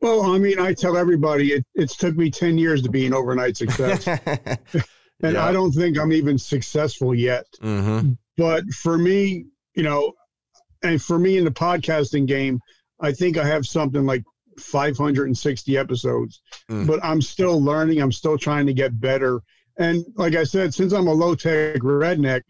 Well, 0.00 0.22
I 0.22 0.38
mean, 0.38 0.60
I 0.60 0.74
tell 0.74 0.96
everybody 0.96 1.54
it, 1.54 1.66
it's 1.74 1.96
took 1.96 2.16
me 2.16 2.30
10 2.30 2.56
years 2.56 2.82
to 2.82 2.88
be 2.88 3.04
an 3.04 3.12
overnight 3.12 3.56
success. 3.56 4.06
and 4.36 4.58
Yeah. 5.34 5.44
I 5.44 5.50
don't 5.50 5.72
think 5.72 5.98
I'm 5.98 6.12
even 6.12 6.38
successful 6.38 7.16
yet. 7.16 7.46
hmm 7.60 8.12
But 8.36 8.64
for 8.74 8.96
me, 8.96 9.46
you 9.74 9.82
know, 9.82 10.12
and 10.84 11.02
for 11.02 11.18
me 11.18 11.36
in 11.36 11.44
the 11.44 11.50
podcasting 11.50 12.26
game, 12.26 12.60
I 13.00 13.10
think 13.10 13.38
I 13.38 13.44
have 13.44 13.66
something 13.66 14.06
like 14.06 14.22
560 14.60 15.76
episodes, 15.76 16.42
mm. 16.70 16.86
but 16.86 17.00
I'm 17.02 17.20
still 17.20 17.60
learning. 17.60 18.00
I'm 18.00 18.12
still 18.12 18.38
trying 18.38 18.66
to 18.66 18.72
get 18.72 19.00
better. 19.00 19.42
And 19.82 20.06
like 20.14 20.36
I 20.36 20.44
said, 20.44 20.72
since 20.72 20.92
I'm 20.92 21.08
a 21.08 21.12
low 21.12 21.34
tech 21.34 21.80
redneck, 21.80 22.42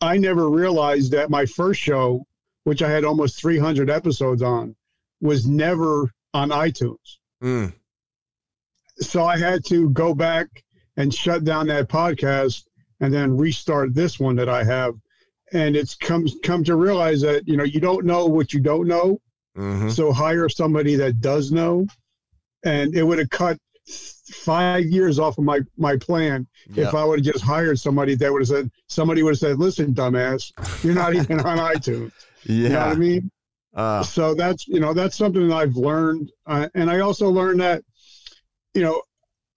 I 0.00 0.16
never 0.16 0.50
realized 0.50 1.12
that 1.12 1.30
my 1.30 1.46
first 1.46 1.80
show, 1.80 2.26
which 2.64 2.82
I 2.82 2.90
had 2.90 3.04
almost 3.04 3.40
300 3.40 3.88
episodes 3.88 4.42
on, 4.42 4.74
was 5.20 5.46
never 5.46 6.10
on 6.34 6.50
iTunes. 6.50 7.18
Mm. 7.40 7.72
So 8.98 9.24
I 9.24 9.38
had 9.38 9.64
to 9.66 9.90
go 9.90 10.12
back 10.12 10.48
and 10.96 11.14
shut 11.14 11.44
down 11.44 11.68
that 11.68 11.88
podcast 11.88 12.64
and 13.00 13.14
then 13.14 13.36
restart 13.36 13.94
this 13.94 14.18
one 14.18 14.34
that 14.36 14.48
I 14.48 14.64
have. 14.64 14.94
And 15.52 15.76
it's 15.76 15.94
come 15.94 16.26
come 16.42 16.64
to 16.64 16.74
realize 16.74 17.20
that 17.20 17.46
you 17.46 17.56
know 17.56 17.64
you 17.64 17.78
don't 17.78 18.06
know 18.06 18.26
what 18.26 18.54
you 18.54 18.60
don't 18.60 18.88
know, 18.88 19.20
mm-hmm. 19.56 19.90
so 19.90 20.10
hire 20.10 20.48
somebody 20.48 20.96
that 20.96 21.20
does 21.20 21.52
know. 21.52 21.86
And 22.64 22.96
it 22.96 23.02
would 23.02 23.18
have 23.18 23.28
cut 23.28 23.58
five 23.86 24.84
years 24.84 25.18
off 25.18 25.38
of 25.38 25.44
my 25.44 25.60
my 25.76 25.96
plan 25.96 26.46
if 26.76 26.94
I 26.94 27.04
would 27.04 27.24
have 27.24 27.34
just 27.34 27.44
hired 27.44 27.78
somebody 27.78 28.14
that 28.14 28.32
would 28.32 28.42
have 28.42 28.48
said 28.48 28.70
somebody 28.86 29.22
would 29.22 29.32
have 29.32 29.38
said, 29.38 29.58
"Listen, 29.58 29.94
dumbass, 29.94 30.52
you're 30.84 30.94
not 30.94 31.14
even 31.14 31.40
on 31.40 31.58
iTunes." 31.74 32.12
Yeah, 32.44 32.54
you 32.54 32.68
know 32.68 32.78
what 32.78 32.88
I 32.88 32.94
mean. 32.94 33.30
Uh, 33.74 34.02
so 34.02 34.34
that's 34.34 34.68
you 34.68 34.80
know 34.80 34.92
that's 34.92 35.16
something 35.16 35.48
that 35.48 35.54
I've 35.54 35.76
learned, 35.76 36.30
uh, 36.46 36.68
and 36.74 36.90
I 36.90 37.00
also 37.00 37.28
learned 37.28 37.60
that 37.60 37.82
you 38.74 38.82
know 38.82 39.02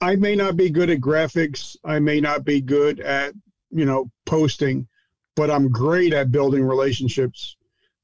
I 0.02 0.16
may 0.16 0.36
not 0.36 0.58
be 0.58 0.70
good 0.70 0.90
at 0.90 1.00
graphics, 1.00 1.76
I 1.84 2.00
may 2.00 2.20
not 2.20 2.46
be 2.46 2.62
good 2.62 3.00
at 3.00 3.34
you 3.72 3.86
know 3.86 4.10
posting, 4.26 4.88
but 5.36 5.52
I'm 5.52 5.70
great 5.70 6.14
at 6.14 6.32
building 6.32 6.64
relationships. 6.64 7.58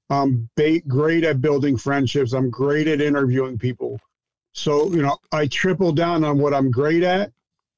I'm 0.10 0.50
ba- 0.58 0.82
great 0.82 1.24
at 1.24 1.42
building 1.42 1.78
friendships. 1.78 2.34
I'm 2.34 2.50
great 2.50 2.88
at 2.88 3.02
interviewing 3.02 3.58
people. 3.58 4.00
So, 4.54 4.92
you 4.92 5.02
know, 5.02 5.18
I 5.32 5.48
triple 5.48 5.92
down 5.92 6.24
on 6.24 6.38
what 6.38 6.54
I'm 6.54 6.72
great 6.72 7.04
at. 7.04 7.32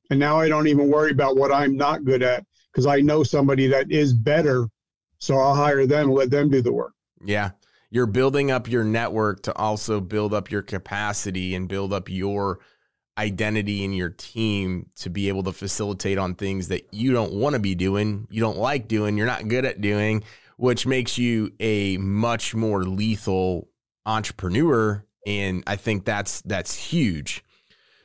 And 0.10 0.20
now 0.20 0.40
I 0.40 0.50
don't 0.50 0.68
even 0.68 0.90
worry 0.90 1.12
about 1.12 1.38
what 1.38 1.52
I'm 1.52 1.76
not 1.76 2.04
good 2.04 2.22
at 2.24 2.46
because 2.72 2.86
I 2.86 3.00
know 3.00 3.24
somebody 3.24 3.68
that 3.68 3.92
is 3.92 4.14
better. 4.14 4.68
So 5.18 5.38
I'll 5.38 5.56
hire 5.56 5.86
them 5.86 6.12
let 6.12 6.30
them 6.30 6.50
do 6.50 6.62
the 6.62 6.74
work. 6.74 6.94
Yeah. 7.24 7.52
You're 7.90 8.08
building 8.08 8.52
up 8.52 8.70
your 8.70 8.84
network 8.84 9.44
to 9.44 9.56
also 9.56 10.02
build 10.02 10.34
up 10.34 10.52
your 10.52 10.64
capacity 10.64 11.56
and 11.56 11.68
build 11.68 11.94
up 11.94 12.10
your 12.10 12.60
identity 13.18 13.84
in 13.84 13.94
your 13.94 14.10
team 14.10 14.90
to 14.96 15.10
be 15.10 15.28
able 15.28 15.44
to 15.44 15.54
facilitate 15.54 16.18
on 16.18 16.34
things 16.34 16.70
that 16.70 16.88
you 16.92 17.14
don't 17.14 17.34
want 17.34 17.54
to 17.54 17.60
be 17.60 17.76
doing, 17.76 18.28
you 18.32 18.42
don't 18.42 18.58
like 18.58 18.88
doing, 18.88 19.16
you're 19.16 19.28
not 19.28 19.48
good 19.48 19.66
at 19.66 19.82
doing, 19.82 20.24
which 20.58 20.88
makes 20.88 21.18
you 21.18 21.54
a 21.60 21.98
much 21.98 22.56
more 22.56 22.84
lethal 22.84 23.70
entrepreneur 24.06 25.06
and 25.26 25.64
I 25.68 25.76
think 25.76 26.06
that's 26.06 26.42
that's 26.42 26.76
huge. 26.76 27.44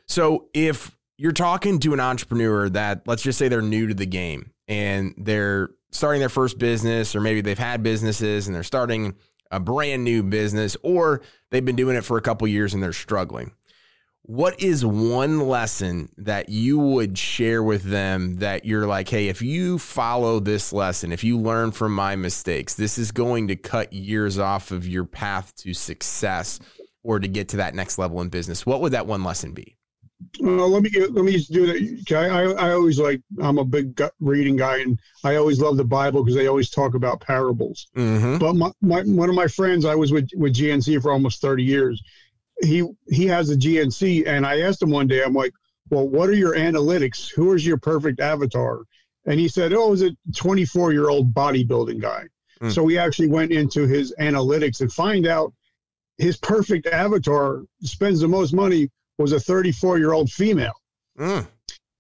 So 0.07 0.49
if 0.55 0.97
you're 1.17 1.33
talking 1.33 1.81
to 1.81 1.93
an 1.93 2.01
entrepreneur 2.01 2.69
that 2.71 3.03
let's 3.07 3.23
just 3.23 3.39
say 3.39 3.49
they're 3.49 3.61
new 3.61 3.89
to 3.89 3.95
the 3.95 4.07
game 4.07 4.53
and 4.69 5.15
they're 5.19 5.71
starting 5.91 6.21
their 6.21 6.29
first 6.29 6.59
business 6.59 7.15
or 7.15 7.21
maybe 7.21 7.41
they've 7.41 7.59
had 7.59 7.83
businesses 7.83 8.47
and 8.47 8.55
they're 8.55 8.63
starting 8.63 9.15
a 9.51 9.59
brand 9.59 10.05
new 10.05 10.23
business 10.23 10.77
or 10.83 11.23
they've 11.51 11.65
been 11.65 11.77
doing 11.77 11.97
it 11.97 12.05
for 12.05 12.19
a 12.19 12.23
couple 12.23 12.47
years 12.47 12.73
and 12.73 12.83
they're 12.83 12.93
struggling. 12.93 13.53
What 14.23 14.63
is 14.63 14.85
one 14.85 15.49
lesson 15.49 16.11
that 16.19 16.51
you 16.51 16.79
would 16.79 17.17
share 17.17 17.63
with 17.63 17.85
them 17.85 18.37
that 18.37 18.67
you're 18.67 18.87
like, 18.87 19.09
hey, 19.09 19.29
if 19.29 19.41
you 19.41 19.79
follow 19.79 20.39
this 20.39 20.71
lesson, 20.71 21.13
if 21.13 21.25
you 21.25 21.39
learn 21.39 21.73
from 21.73 21.95
my 21.95 22.15
mistakes, 22.15 22.75
this 22.75 22.99
is 22.99 23.11
going 23.11 23.49
to 23.49 23.57
cut 23.57 23.91
years 23.91 24.39
off 24.39 24.71
of 24.71 24.87
your 24.87 25.07
path 25.07 25.55
to 25.57 25.73
success 25.73 26.61
or 27.03 27.19
to 27.19 27.29
get 27.29 27.49
to 27.49 27.57
that 27.59 27.75
next 27.75 27.99
level 27.99 28.21
in 28.21 28.29
business? 28.29 28.67
What 28.67 28.81
would 28.81 28.93
that 28.93 29.07
one 29.07 29.25
lesson 29.25 29.53
be? 29.53 29.77
Well, 30.41 30.69
let 30.69 30.83
me 30.83 30.91
let 30.91 31.25
me 31.25 31.33
just 31.33 31.53
do 31.53 31.67
that. 31.67 32.17
I, 32.17 32.27
I, 32.27 32.69
I 32.69 32.73
always 32.73 32.99
like 32.99 33.21
I'm 33.41 33.59
a 33.59 33.65
big 33.65 34.01
reading 34.19 34.57
guy, 34.57 34.79
and 34.79 34.99
I 35.23 35.37
always 35.37 35.61
love 35.61 35.77
the 35.77 35.85
Bible 35.85 36.25
because 36.25 36.35
they 36.35 36.49
always 36.49 36.71
talk 36.71 36.95
about 36.95 37.21
parables. 37.21 37.87
Mm-hmm. 37.97 38.39
But 38.39 38.55
my, 38.55 38.73
my 38.83 39.03
one 39.03 39.29
of 39.29 39.37
my 39.37 39.47
friends, 39.47 39.85
I 39.85 39.95
was 39.95 40.11
with 40.11 40.29
with 40.35 40.55
GNC 40.55 41.03
for 41.03 41.13
almost 41.13 41.41
30 41.41 41.63
years. 41.63 42.03
He 42.61 42.85
he 43.09 43.27
has 43.27 43.51
a 43.51 43.57
GNC, 43.57 44.27
and 44.27 44.45
I 44.45 44.61
asked 44.63 44.83
him 44.83 44.91
one 44.91 45.07
day, 45.07 45.23
I'm 45.23 45.35
like, 45.35 45.53
"Well, 45.89 46.09
what 46.09 46.29
are 46.29 46.35
your 46.35 46.57
analytics? 46.57 47.31
Who 47.31 47.53
is 47.55 47.65
your 47.65 47.79
perfect 47.79 48.19
avatar?" 48.19 48.83
And 49.25 49.39
he 49.39 49.47
said, 49.47 49.73
"Oh, 49.73 49.93
is 49.93 50.03
it 50.03 50.17
a 50.29 50.33
24 50.33 50.93
year 50.93 51.11
old 51.11 51.33
bodybuilding 51.33 52.01
guy." 52.01 52.25
Mm. 52.61 52.73
So 52.73 52.83
we 52.83 52.99
actually 52.99 53.29
went 53.29 53.53
into 53.53 53.87
his 53.87 54.13
analytics 54.19 54.81
and 54.81 54.93
find 54.93 55.29
out 55.29 55.53
his 56.19 56.37
perfect 56.37 56.87
avatar 56.87 57.63
spends 57.83 58.21
the 58.21 58.29
most 58.29 58.53
money 58.53 58.91
was 59.17 59.33
a 59.33 59.41
34 59.41 59.99
year 59.99 60.13
old 60.13 60.31
female. 60.31 60.75
Mm. 61.19 61.47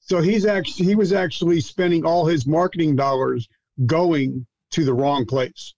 So 0.00 0.20
he's 0.20 0.46
actually 0.46 0.86
he 0.86 0.94
was 0.94 1.12
actually 1.12 1.60
spending 1.60 2.04
all 2.04 2.26
his 2.26 2.46
marketing 2.46 2.96
dollars 2.96 3.48
going 3.86 4.46
to 4.72 4.84
the 4.84 4.94
wrong 4.94 5.24
place. 5.26 5.74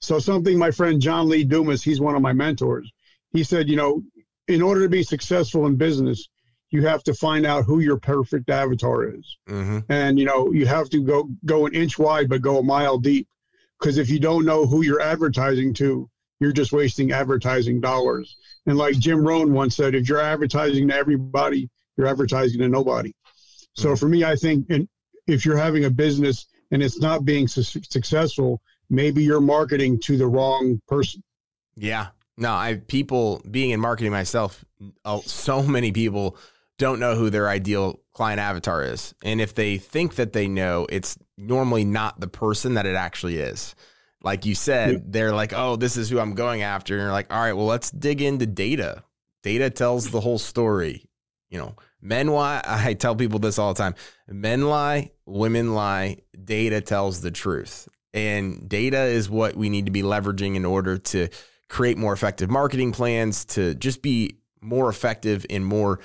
So 0.00 0.18
something 0.18 0.58
my 0.58 0.70
friend 0.70 1.00
John 1.00 1.28
Lee 1.28 1.44
Dumas, 1.44 1.82
he's 1.82 2.00
one 2.00 2.14
of 2.14 2.22
my 2.22 2.32
mentors. 2.32 2.90
He 3.30 3.44
said, 3.44 3.68
you 3.68 3.76
know, 3.76 4.02
in 4.48 4.62
order 4.62 4.82
to 4.82 4.88
be 4.88 5.02
successful 5.02 5.66
in 5.66 5.76
business, 5.76 6.28
you 6.70 6.86
have 6.86 7.02
to 7.04 7.14
find 7.14 7.46
out 7.46 7.64
who 7.64 7.80
your 7.80 7.98
perfect 7.98 8.48
avatar 8.48 9.04
is, 9.04 9.36
mm-hmm. 9.48 9.80
and 9.90 10.18
you 10.18 10.24
know 10.24 10.52
you 10.52 10.66
have 10.66 10.88
to 10.90 11.02
go 11.02 11.28
go 11.44 11.66
an 11.66 11.74
inch 11.74 11.98
wide 11.98 12.28
but 12.28 12.42
go 12.42 12.58
a 12.58 12.62
mile 12.62 12.98
deep. 12.98 13.28
Because 13.78 13.98
if 13.98 14.08
you 14.08 14.18
don't 14.18 14.46
know 14.46 14.64
who 14.64 14.82
you're 14.82 15.00
advertising 15.00 15.74
to, 15.74 16.08
you're 16.42 16.52
just 16.52 16.72
wasting 16.72 17.12
advertising 17.12 17.80
dollars. 17.80 18.36
And 18.66 18.76
like 18.76 18.98
Jim 18.98 19.26
Rohn 19.26 19.52
once 19.52 19.76
said, 19.76 19.94
if 19.94 20.08
you're 20.08 20.20
advertising 20.20 20.88
to 20.88 20.94
everybody, 20.94 21.68
you're 21.96 22.06
advertising 22.06 22.60
to 22.60 22.68
nobody. 22.68 23.12
So 23.74 23.88
mm-hmm. 23.88 23.96
for 23.96 24.08
me, 24.08 24.24
I 24.24 24.36
think 24.36 24.68
in, 24.70 24.88
if 25.26 25.44
you're 25.44 25.56
having 25.56 25.84
a 25.84 25.90
business 25.90 26.46
and 26.70 26.82
it's 26.82 27.00
not 27.00 27.24
being 27.24 27.48
su- 27.48 27.62
successful, 27.62 28.60
maybe 28.90 29.22
you're 29.22 29.40
marketing 29.40 29.98
to 30.00 30.16
the 30.16 30.26
wrong 30.26 30.80
person. 30.86 31.22
Yeah. 31.76 32.08
No, 32.36 32.52
I 32.52 32.80
people 32.86 33.42
being 33.50 33.70
in 33.70 33.80
marketing 33.80 34.12
myself, 34.12 34.64
so 35.24 35.62
many 35.62 35.92
people 35.92 36.36
don't 36.78 36.98
know 36.98 37.14
who 37.14 37.30
their 37.30 37.48
ideal 37.48 38.00
client 38.14 38.40
avatar 38.40 38.82
is. 38.82 39.14
And 39.22 39.40
if 39.40 39.54
they 39.54 39.78
think 39.78 40.16
that 40.16 40.32
they 40.32 40.48
know, 40.48 40.86
it's 40.90 41.18
normally 41.36 41.84
not 41.84 42.20
the 42.20 42.28
person 42.28 42.74
that 42.74 42.86
it 42.86 42.96
actually 42.96 43.36
is 43.36 43.74
like 44.22 44.46
you 44.46 44.54
said, 44.54 45.12
they're 45.12 45.34
like, 45.34 45.52
oh, 45.54 45.76
this 45.76 45.96
is 45.96 46.08
who 46.08 46.18
I'm 46.18 46.34
going 46.34 46.62
after. 46.62 46.94
And 46.94 47.02
you're 47.02 47.12
like, 47.12 47.32
all 47.32 47.40
right, 47.40 47.52
well, 47.52 47.66
let's 47.66 47.90
dig 47.90 48.22
into 48.22 48.46
data. 48.46 49.02
Data 49.42 49.70
tells 49.70 50.10
the 50.10 50.20
whole 50.20 50.38
story. 50.38 51.08
You 51.50 51.58
know, 51.58 51.76
men 52.00 52.28
lie. 52.28 52.62
I 52.66 52.94
tell 52.94 53.16
people 53.16 53.38
this 53.38 53.58
all 53.58 53.74
the 53.74 53.78
time 53.78 53.94
men 54.28 54.62
lie, 54.62 55.12
women 55.26 55.74
lie. 55.74 56.18
Data 56.44 56.80
tells 56.80 57.20
the 57.20 57.30
truth. 57.30 57.88
And 58.14 58.68
data 58.68 59.04
is 59.04 59.30
what 59.30 59.56
we 59.56 59.70
need 59.70 59.86
to 59.86 59.92
be 59.92 60.02
leveraging 60.02 60.54
in 60.54 60.64
order 60.64 60.98
to 60.98 61.28
create 61.68 61.96
more 61.96 62.12
effective 62.12 62.50
marketing 62.50 62.92
plans, 62.92 63.46
to 63.46 63.74
just 63.74 64.02
be 64.02 64.36
more 64.60 64.90
effective 64.90 65.46
and 65.48 65.64
more 65.64 65.98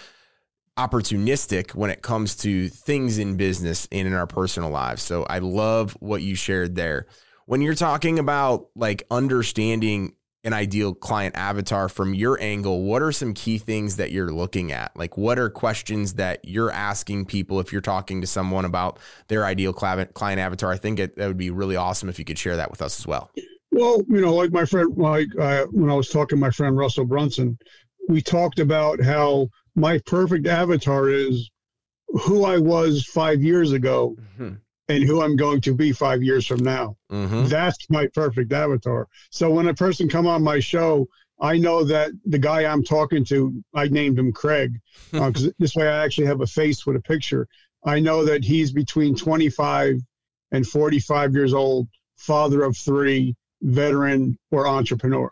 opportunistic 0.77 1.75
when 1.75 1.89
it 1.89 2.01
comes 2.01 2.35
to 2.35 2.69
things 2.69 3.17
in 3.17 3.35
business 3.35 3.87
and 3.91 4.07
in 4.07 4.13
our 4.13 4.27
personal 4.27 4.69
lives. 4.69 5.03
So 5.03 5.23
I 5.23 5.39
love 5.39 5.97
what 5.99 6.21
you 6.21 6.35
shared 6.35 6.75
there 6.75 7.07
when 7.47 7.61
you're 7.61 7.75
talking 7.75 8.19
about 8.19 8.67
like 8.75 9.03
understanding 9.09 10.13
an 10.43 10.53
ideal 10.53 10.93
client 10.93 11.35
avatar 11.35 11.89
from 11.89 12.13
your 12.13 12.39
angle, 12.41 12.83
what 12.83 13.01
are 13.01 13.11
some 13.11 13.33
key 13.33 13.57
things 13.57 13.95
that 13.95 14.11
you're 14.11 14.31
looking 14.31 14.71
at? 14.71 14.95
Like, 14.95 15.17
what 15.17 15.39
are 15.39 15.49
questions 15.49 16.13
that 16.13 16.41
you're 16.43 16.71
asking 16.71 17.25
people 17.25 17.59
if 17.59 17.71
you're 17.71 17.81
talking 17.81 18.21
to 18.21 18.27
someone 18.27 18.65
about 18.65 18.99
their 19.29 19.45
ideal 19.45 19.73
client 19.73 20.11
avatar? 20.15 20.71
I 20.71 20.77
think 20.77 20.99
it, 20.99 21.15
that 21.15 21.27
would 21.27 21.37
be 21.37 21.49
really 21.49 21.75
awesome 21.75 22.09
if 22.09 22.19
you 22.19 22.25
could 22.25 22.37
share 22.37 22.57
that 22.57 22.69
with 22.69 22.81
us 22.81 22.99
as 22.99 23.07
well. 23.07 23.31
Well, 23.71 24.01
you 24.09 24.21
know, 24.21 24.35
like 24.35 24.51
my 24.51 24.65
friend, 24.65 24.95
like 24.97 25.27
uh, 25.39 25.65
when 25.71 25.89
I 25.89 25.95
was 25.95 26.09
talking 26.09 26.37
to 26.37 26.41
my 26.41 26.51
friend 26.51 26.77
Russell 26.77 27.05
Brunson, 27.05 27.57
we 28.09 28.21
talked 28.21 28.59
about 28.59 29.01
how 29.01 29.47
my 29.75 29.99
perfect 30.05 30.47
avatar 30.47 31.09
is 31.09 31.49
who 32.07 32.43
I 32.43 32.57
was 32.57 33.05
five 33.05 33.41
years 33.41 33.71
ago. 33.71 34.17
Mm-hmm 34.33 34.55
and 34.89 35.03
who 35.03 35.21
I'm 35.21 35.35
going 35.35 35.61
to 35.61 35.73
be 35.73 35.91
five 35.91 36.23
years 36.23 36.45
from 36.45 36.63
now. 36.63 36.95
Mm-hmm. 37.11 37.45
That's 37.47 37.89
my 37.89 38.07
perfect 38.07 38.53
avatar. 38.53 39.07
So 39.29 39.49
when 39.51 39.67
a 39.67 39.73
person 39.73 40.07
come 40.07 40.27
on 40.27 40.43
my 40.43 40.59
show, 40.59 41.07
I 41.39 41.57
know 41.57 41.83
that 41.83 42.11
the 42.25 42.39
guy 42.39 42.65
I'm 42.65 42.83
talking 42.83 43.23
to, 43.25 43.63
I 43.73 43.87
named 43.87 44.17
him 44.17 44.31
Craig 44.31 44.79
because 45.11 45.47
uh, 45.47 45.51
this 45.59 45.75
way 45.75 45.87
I 45.87 46.03
actually 46.03 46.27
have 46.27 46.41
a 46.41 46.47
face 46.47 46.85
with 46.85 46.95
a 46.95 47.01
picture. 47.01 47.47
I 47.85 47.99
know 47.99 48.25
that 48.25 48.43
he's 48.43 48.71
between 48.71 49.15
25 49.15 49.99
and 50.51 50.65
45 50.65 51.33
years 51.33 51.53
old, 51.53 51.87
father 52.15 52.63
of 52.63 52.75
three, 52.75 53.35
veteran 53.61 54.37
or 54.51 54.67
entrepreneur. 54.67 55.31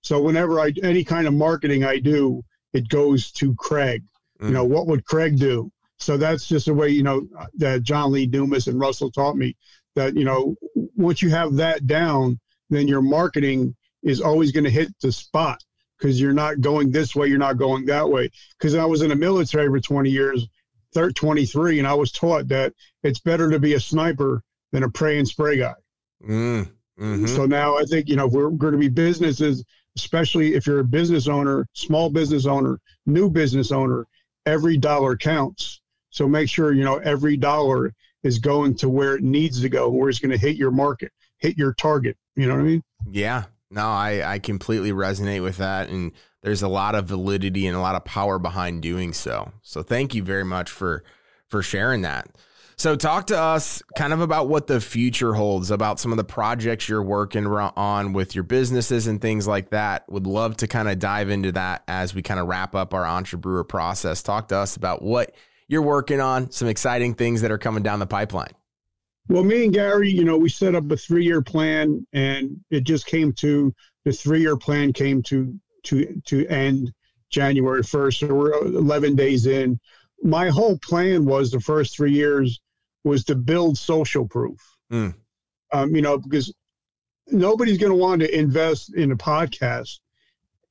So 0.00 0.20
whenever 0.20 0.58
I 0.60 0.72
any 0.82 1.04
kind 1.04 1.26
of 1.26 1.34
marketing 1.34 1.84
I 1.84 1.98
do, 1.98 2.42
it 2.72 2.88
goes 2.88 3.30
to 3.32 3.54
Craig. 3.54 4.02
Mm. 4.40 4.48
You 4.48 4.52
know, 4.54 4.64
what 4.64 4.86
would 4.86 5.04
Craig 5.04 5.38
do? 5.38 5.70
So 6.02 6.16
that's 6.16 6.46
just 6.46 6.66
the 6.66 6.74
way, 6.74 6.88
you 6.88 7.02
know, 7.02 7.26
that 7.54 7.82
John 7.82 8.12
Lee 8.12 8.26
Dumas 8.26 8.66
and 8.66 8.80
Russell 8.80 9.10
taught 9.10 9.36
me 9.36 9.56
that, 9.94 10.16
you 10.16 10.24
know, 10.24 10.56
once 10.96 11.22
you 11.22 11.30
have 11.30 11.54
that 11.54 11.86
down, 11.86 12.40
then 12.70 12.88
your 12.88 13.02
marketing 13.02 13.76
is 14.02 14.20
always 14.20 14.50
going 14.50 14.64
to 14.64 14.70
hit 14.70 14.92
the 15.00 15.12
spot 15.12 15.62
because 15.98 16.20
you're 16.20 16.32
not 16.32 16.60
going 16.60 16.90
this 16.90 17.14
way, 17.14 17.28
you're 17.28 17.38
not 17.38 17.56
going 17.56 17.86
that 17.86 18.08
way. 18.08 18.28
Because 18.58 18.74
I 18.74 18.84
was 18.84 19.02
in 19.02 19.10
the 19.10 19.16
military 19.16 19.68
for 19.68 19.78
20 19.78 20.10
years, 20.10 20.48
23, 20.92 21.78
and 21.78 21.86
I 21.86 21.94
was 21.94 22.10
taught 22.10 22.48
that 22.48 22.74
it's 23.04 23.20
better 23.20 23.50
to 23.50 23.60
be 23.60 23.74
a 23.74 23.80
sniper 23.80 24.42
than 24.72 24.82
a 24.82 24.90
pray 24.90 25.18
and 25.18 25.28
spray 25.28 25.58
guy. 25.58 25.74
Mm, 26.28 26.70
mm-hmm. 26.98 27.26
So 27.26 27.46
now 27.46 27.78
I 27.78 27.84
think, 27.84 28.08
you 28.08 28.16
know, 28.16 28.26
we're 28.26 28.50
going 28.50 28.72
to 28.72 28.78
be 28.78 28.88
businesses, 28.88 29.64
especially 29.96 30.54
if 30.54 30.66
you're 30.66 30.80
a 30.80 30.84
business 30.84 31.28
owner, 31.28 31.66
small 31.74 32.10
business 32.10 32.46
owner, 32.46 32.80
new 33.06 33.30
business 33.30 33.70
owner, 33.70 34.06
every 34.46 34.76
dollar 34.76 35.16
counts. 35.16 35.71
So 36.12 36.28
make 36.28 36.48
sure, 36.48 36.72
you 36.72 36.84
know, 36.84 36.98
every 36.98 37.36
dollar 37.36 37.92
is 38.22 38.38
going 38.38 38.76
to 38.76 38.88
where 38.88 39.16
it 39.16 39.22
needs 39.22 39.60
to 39.62 39.68
go, 39.68 39.88
where 39.88 40.08
it's 40.08 40.18
going 40.18 40.30
to 40.30 40.38
hit 40.38 40.56
your 40.56 40.70
market, 40.70 41.10
hit 41.38 41.58
your 41.58 41.72
target. 41.74 42.16
You 42.36 42.46
know 42.46 42.54
what 42.54 42.60
I 42.60 42.64
mean? 42.64 42.82
Yeah. 43.10 43.44
No, 43.70 43.86
I, 43.86 44.34
I 44.34 44.38
completely 44.38 44.92
resonate 44.92 45.42
with 45.42 45.56
that. 45.56 45.88
And 45.88 46.12
there's 46.42 46.62
a 46.62 46.68
lot 46.68 46.94
of 46.94 47.06
validity 47.06 47.66
and 47.66 47.76
a 47.76 47.80
lot 47.80 47.94
of 47.94 48.04
power 48.04 48.38
behind 48.38 48.82
doing 48.82 49.14
so. 49.14 49.52
So 49.62 49.82
thank 49.82 50.14
you 50.14 50.22
very 50.22 50.44
much 50.44 50.70
for 50.70 51.02
for 51.48 51.62
sharing 51.62 52.02
that. 52.02 52.28
So 52.76 52.96
talk 52.96 53.28
to 53.28 53.38
us 53.38 53.82
kind 53.96 54.12
of 54.12 54.20
about 54.20 54.48
what 54.48 54.66
the 54.66 54.80
future 54.80 55.34
holds, 55.34 55.70
about 55.70 56.00
some 56.00 56.10
of 56.10 56.16
the 56.16 56.24
projects 56.24 56.88
you're 56.88 57.02
working 57.02 57.46
on 57.46 58.12
with 58.12 58.34
your 58.34 58.44
businesses 58.44 59.06
and 59.06 59.20
things 59.20 59.46
like 59.46 59.70
that. 59.70 60.10
Would 60.10 60.26
love 60.26 60.56
to 60.58 60.66
kind 60.66 60.88
of 60.88 60.98
dive 60.98 61.30
into 61.30 61.52
that 61.52 61.84
as 61.86 62.14
we 62.14 62.22
kind 62.22 62.40
of 62.40 62.48
wrap 62.48 62.74
up 62.74 62.92
our 62.92 63.06
entrepreneur 63.06 63.62
process. 63.64 64.22
Talk 64.22 64.48
to 64.48 64.56
us 64.56 64.76
about 64.76 65.02
what 65.02 65.34
you're 65.72 65.80
working 65.80 66.20
on, 66.20 66.50
some 66.50 66.68
exciting 66.68 67.14
things 67.14 67.40
that 67.40 67.50
are 67.50 67.56
coming 67.56 67.82
down 67.82 67.98
the 67.98 68.06
pipeline. 68.06 68.52
Well, 69.28 69.42
me 69.42 69.64
and 69.64 69.72
Gary, 69.72 70.10
you 70.10 70.22
know, 70.22 70.36
we 70.36 70.50
set 70.50 70.74
up 70.74 70.90
a 70.90 70.96
three-year 70.98 71.40
plan, 71.40 72.06
and 72.12 72.60
it 72.70 72.84
just 72.84 73.06
came 73.06 73.32
to 73.34 73.74
the 74.04 74.12
three-year 74.12 74.58
plan 74.58 74.92
came 74.92 75.22
to 75.22 75.58
to 75.84 76.20
to 76.26 76.46
end 76.48 76.92
January 77.30 77.82
first. 77.82 78.20
So 78.20 78.26
we're 78.34 78.52
11 78.52 79.16
days 79.16 79.46
in. 79.46 79.80
My 80.22 80.50
whole 80.50 80.78
plan 80.78 81.24
was 81.24 81.50
the 81.50 81.60
first 81.60 81.96
three 81.96 82.12
years 82.12 82.60
was 83.04 83.24
to 83.24 83.34
build 83.34 83.78
social 83.78 84.28
proof. 84.28 84.60
Mm. 84.92 85.14
Um, 85.72 85.96
you 85.96 86.02
know, 86.02 86.18
because 86.18 86.52
nobody's 87.28 87.78
going 87.78 87.92
to 87.92 87.98
want 87.98 88.20
to 88.20 88.38
invest 88.38 88.94
in 88.94 89.10
a 89.10 89.16
podcast, 89.16 90.00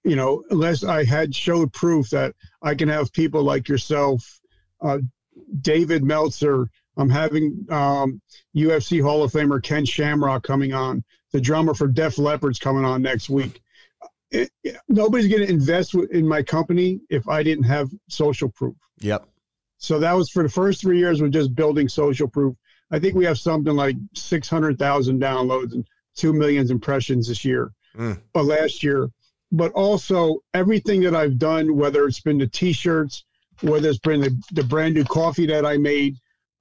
you 0.03 0.15
know, 0.15 0.43
unless 0.51 0.83
I 0.83 1.03
had 1.03 1.33
showed 1.33 1.73
proof 1.73 2.11
that 2.11 2.35
I 2.61 2.75
can 2.75 2.87
have 2.87 3.11
people 3.11 3.41
like 3.41 3.67
yourself, 3.67 4.40
uh, 4.81 4.99
David 5.61 6.03
Meltzer, 6.03 6.69
I'm 6.97 7.09
having 7.09 7.65
um, 7.69 8.21
UFC 8.55 9.01
Hall 9.01 9.23
of 9.23 9.31
Famer 9.31 9.61
Ken 9.61 9.85
Shamrock 9.85 10.43
coming 10.43 10.73
on. 10.73 11.03
The 11.31 11.41
drummer 11.41 11.73
for 11.73 11.87
Def 11.87 12.17
Leppard's 12.17 12.59
coming 12.59 12.83
on 12.83 13.01
next 13.01 13.29
week. 13.29 13.61
It, 14.31 14.49
it, 14.63 14.77
nobody's 14.89 15.27
going 15.27 15.45
to 15.45 15.49
invest 15.49 15.93
in 15.93 16.27
my 16.27 16.43
company 16.43 16.99
if 17.09 17.27
I 17.27 17.43
didn't 17.43 17.65
have 17.65 17.89
social 18.09 18.49
proof. 18.49 18.75
Yep. 18.99 19.25
So 19.77 19.99
that 19.99 20.13
was 20.13 20.29
for 20.29 20.43
the 20.43 20.49
first 20.49 20.81
three 20.81 20.99
years. 20.99 21.21
We're 21.21 21.29
just 21.29 21.55
building 21.55 21.89
social 21.89 22.27
proof. 22.27 22.55
I 22.91 22.99
think 22.99 23.15
we 23.15 23.25
have 23.25 23.39
something 23.39 23.75
like 23.75 23.95
six 24.13 24.47
hundred 24.49 24.77
thousand 24.77 25.21
downloads 25.21 25.73
and 25.73 25.85
two 26.15 26.33
million 26.33 26.69
impressions 26.69 27.27
this 27.27 27.43
year 27.45 27.71
mm. 27.97 28.19
or 28.33 28.43
last 28.43 28.83
year. 28.83 29.09
But 29.51 29.71
also 29.71 30.39
everything 30.53 31.01
that 31.01 31.15
I've 31.15 31.37
done, 31.37 31.75
whether 31.75 32.05
it's 32.05 32.21
been 32.21 32.37
the 32.37 32.47
T-shirts, 32.47 33.25
whether 33.61 33.89
it's 33.89 33.99
been 33.99 34.21
the, 34.21 34.43
the 34.51 34.63
brand 34.63 34.95
new 34.95 35.03
coffee 35.03 35.45
that 35.47 35.65
I 35.65 35.77
made, 35.77 36.17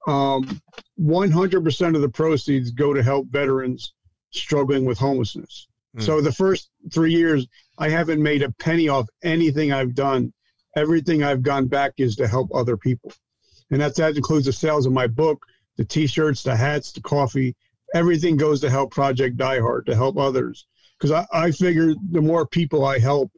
um, 0.07 0.61
100% 0.99 1.95
of 1.95 2.01
the 2.01 2.09
proceeds 2.09 2.71
go 2.71 2.93
to 2.93 3.03
help 3.03 3.27
veterans 3.27 3.93
struggling 4.31 4.85
with 4.85 4.97
homelessness. 4.97 5.67
Mm. 5.95 6.03
So 6.03 6.21
the 6.21 6.31
first 6.31 6.69
three 6.93 7.13
years, 7.13 7.47
I 7.77 7.89
haven't 7.89 8.21
made 8.21 8.43
a 8.43 8.51
penny 8.53 8.87
off 8.87 9.07
anything 9.23 9.71
I've 9.71 9.95
done. 9.95 10.33
Everything 10.75 11.23
I've 11.23 11.43
gone 11.43 11.67
back 11.67 11.93
is 11.97 12.15
to 12.17 12.27
help 12.27 12.49
other 12.53 12.77
people. 12.77 13.11
And 13.71 13.81
that's, 13.81 13.97
that 13.97 14.15
includes 14.15 14.45
the 14.45 14.53
sales 14.53 14.85
of 14.85 14.93
my 14.93 15.07
book, 15.07 15.45
the 15.77 15.85
t-shirts, 15.85 16.43
the 16.43 16.55
hats, 16.55 16.91
the 16.91 17.01
coffee, 17.01 17.55
everything 17.93 18.37
goes 18.37 18.61
to 18.61 18.69
help 18.69 18.91
Project 18.91 19.37
Die 19.37 19.59
Hard, 19.59 19.85
to 19.87 19.95
help 19.95 20.17
others. 20.17 20.65
Because 20.97 21.11
I, 21.11 21.25
I 21.45 21.51
figure 21.51 21.93
the 22.11 22.21
more 22.21 22.45
people 22.45 22.85
I 22.85 22.99
help, 22.99 23.31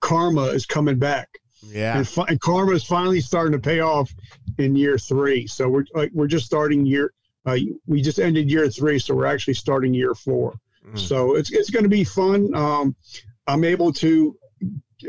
karma 0.00 0.44
is 0.44 0.66
coming 0.66 0.98
back. 0.98 1.28
Yeah. 1.62 1.98
And, 1.98 2.08
fi- 2.08 2.26
and 2.28 2.40
karma 2.40 2.72
is 2.72 2.84
finally 2.84 3.20
starting 3.20 3.52
to 3.52 3.58
pay 3.58 3.80
off 3.80 4.12
in 4.58 4.76
year 4.76 4.98
three. 4.98 5.46
So 5.46 5.68
we're 5.68 5.84
like 5.94 6.10
we're 6.12 6.26
just 6.26 6.46
starting 6.46 6.86
year. 6.86 7.12
Uh, 7.46 7.56
we 7.86 8.02
just 8.02 8.18
ended 8.18 8.50
year 8.50 8.68
three, 8.68 8.98
so 8.98 9.14
we're 9.14 9.26
actually 9.26 9.54
starting 9.54 9.94
year 9.94 10.14
four. 10.14 10.54
Mm. 10.86 10.98
So 10.98 11.36
it's 11.36 11.50
it's 11.50 11.70
going 11.70 11.84
to 11.84 11.88
be 11.88 12.04
fun. 12.04 12.54
Um, 12.54 12.96
I'm 13.46 13.64
able 13.64 13.92
to 13.94 14.36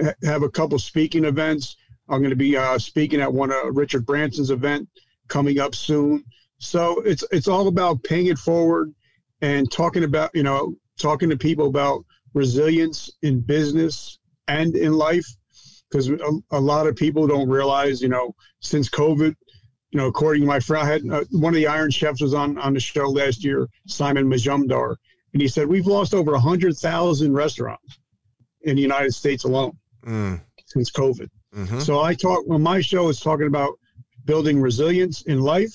ha- 0.02 0.14
have 0.24 0.44
a 0.44 0.50
couple 0.50 0.80
speaking 0.80 1.26
events. 1.26 1.78
I'm 2.10 2.20
going 2.20 2.32
to 2.32 2.36
be 2.36 2.58
uh, 2.58 2.78
speaking 2.78 3.22
at 3.22 3.32
one 3.32 3.52
of 3.52 3.76
Richard 3.76 4.06
Branson's 4.06 4.52
event 4.52 4.88
coming 5.28 5.60
up 5.60 5.76
soon. 5.76 6.24
So 6.58 7.00
it's 7.02 7.24
it's 7.32 7.48
all 7.48 7.68
about 7.68 8.04
paying 8.04 8.28
it 8.28 8.38
forward 8.38 8.94
and 9.42 9.72
talking 9.72 10.04
about 10.04 10.32
you 10.34 10.44
know 10.44 10.76
talking 11.00 11.30
to 11.30 11.38
people 11.38 11.68
about 11.68 12.06
resilience 12.34 13.10
in 13.24 13.42
business 13.42 14.20
and 14.48 14.76
in 14.76 14.94
life 14.94 15.26
because 15.92 16.10
a, 16.10 16.32
a, 16.52 16.60
lot 16.60 16.88
of 16.88 16.96
people 16.96 17.28
don't 17.28 17.50
realize, 17.50 18.02
you 18.02 18.08
know, 18.08 18.34
since 18.60 18.90
COVID, 18.90 19.36
you 19.92 20.00
know, 20.00 20.08
according 20.08 20.42
to 20.42 20.48
my 20.48 20.60
friend, 20.60 20.88
I 20.88 20.92
had 20.92 21.10
uh, 21.10 21.24
one 21.32 21.54
of 21.54 21.58
the 21.58 21.68
Iron 21.68 21.92
Chefs 21.92 22.22
was 22.22 22.34
on 22.34 22.58
on 22.58 22.74
the 22.74 22.80
show 22.80 23.10
last 23.10 23.44
year, 23.44 23.68
Simon 23.88 24.28
Majumdar, 24.28 24.96
and 25.34 25.42
he 25.42 25.48
said 25.48 25.68
we've 25.68 25.88
lost 25.88 26.14
over 26.14 26.38
hundred 26.38 26.78
thousand 26.78 27.34
restaurants 27.34 28.00
in 28.62 28.76
the 28.76 28.82
United 28.82 29.14
States 29.14 29.44
alone 29.44 29.78
mm. 30.06 30.40
since 30.66 30.92
COVID. 30.92 31.30
Mm-hmm. 31.56 31.80
So 31.80 32.02
I 32.02 32.14
talk 32.14 32.44
well, 32.48 32.60
my 32.60 32.80
show 32.80 33.10
is 33.10 33.20
talking 33.20 33.48
about 33.48 33.74
building 34.24 34.62
resilience 34.62 35.24
in 35.24 35.42
life 35.42 35.74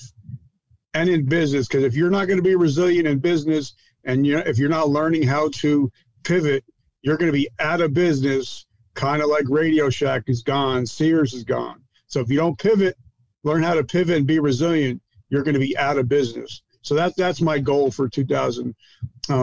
and 0.93 1.09
in 1.09 1.25
business 1.25 1.67
because 1.67 1.83
if 1.83 1.95
you're 1.95 2.09
not 2.09 2.25
going 2.25 2.37
to 2.37 2.43
be 2.43 2.55
resilient 2.55 3.07
in 3.07 3.19
business 3.19 3.73
and 4.03 4.25
you 4.25 4.35
know, 4.35 4.43
if 4.45 4.57
you're 4.57 4.69
not 4.69 4.89
learning 4.89 5.23
how 5.23 5.49
to 5.49 5.91
pivot, 6.23 6.63
you're 7.01 7.17
going 7.17 7.31
to 7.31 7.37
be 7.37 7.49
out 7.59 7.81
of 7.81 7.93
business 7.93 8.65
kind 8.97 9.21
of 9.21 9.29
like 9.29 9.45
Radio 9.47 9.89
Shack 9.89 10.23
is 10.27 10.41
gone, 10.41 10.85
Sears 10.85 11.33
is 11.33 11.45
gone. 11.45 11.81
So 12.07 12.19
if 12.19 12.29
you 12.29 12.35
don't 12.37 12.57
pivot, 12.57 12.97
learn 13.43 13.63
how 13.63 13.75
to 13.75 13.83
pivot 13.83 14.17
and 14.17 14.27
be 14.27 14.39
resilient, 14.39 15.01
you're 15.29 15.43
going 15.43 15.53
to 15.53 15.59
be 15.59 15.77
out 15.77 15.97
of 15.97 16.09
business. 16.09 16.63
So 16.81 16.95
that 16.95 17.15
that's 17.15 17.39
my 17.39 17.59
goal 17.59 17.91
for 17.91 18.09
2023 18.09 19.35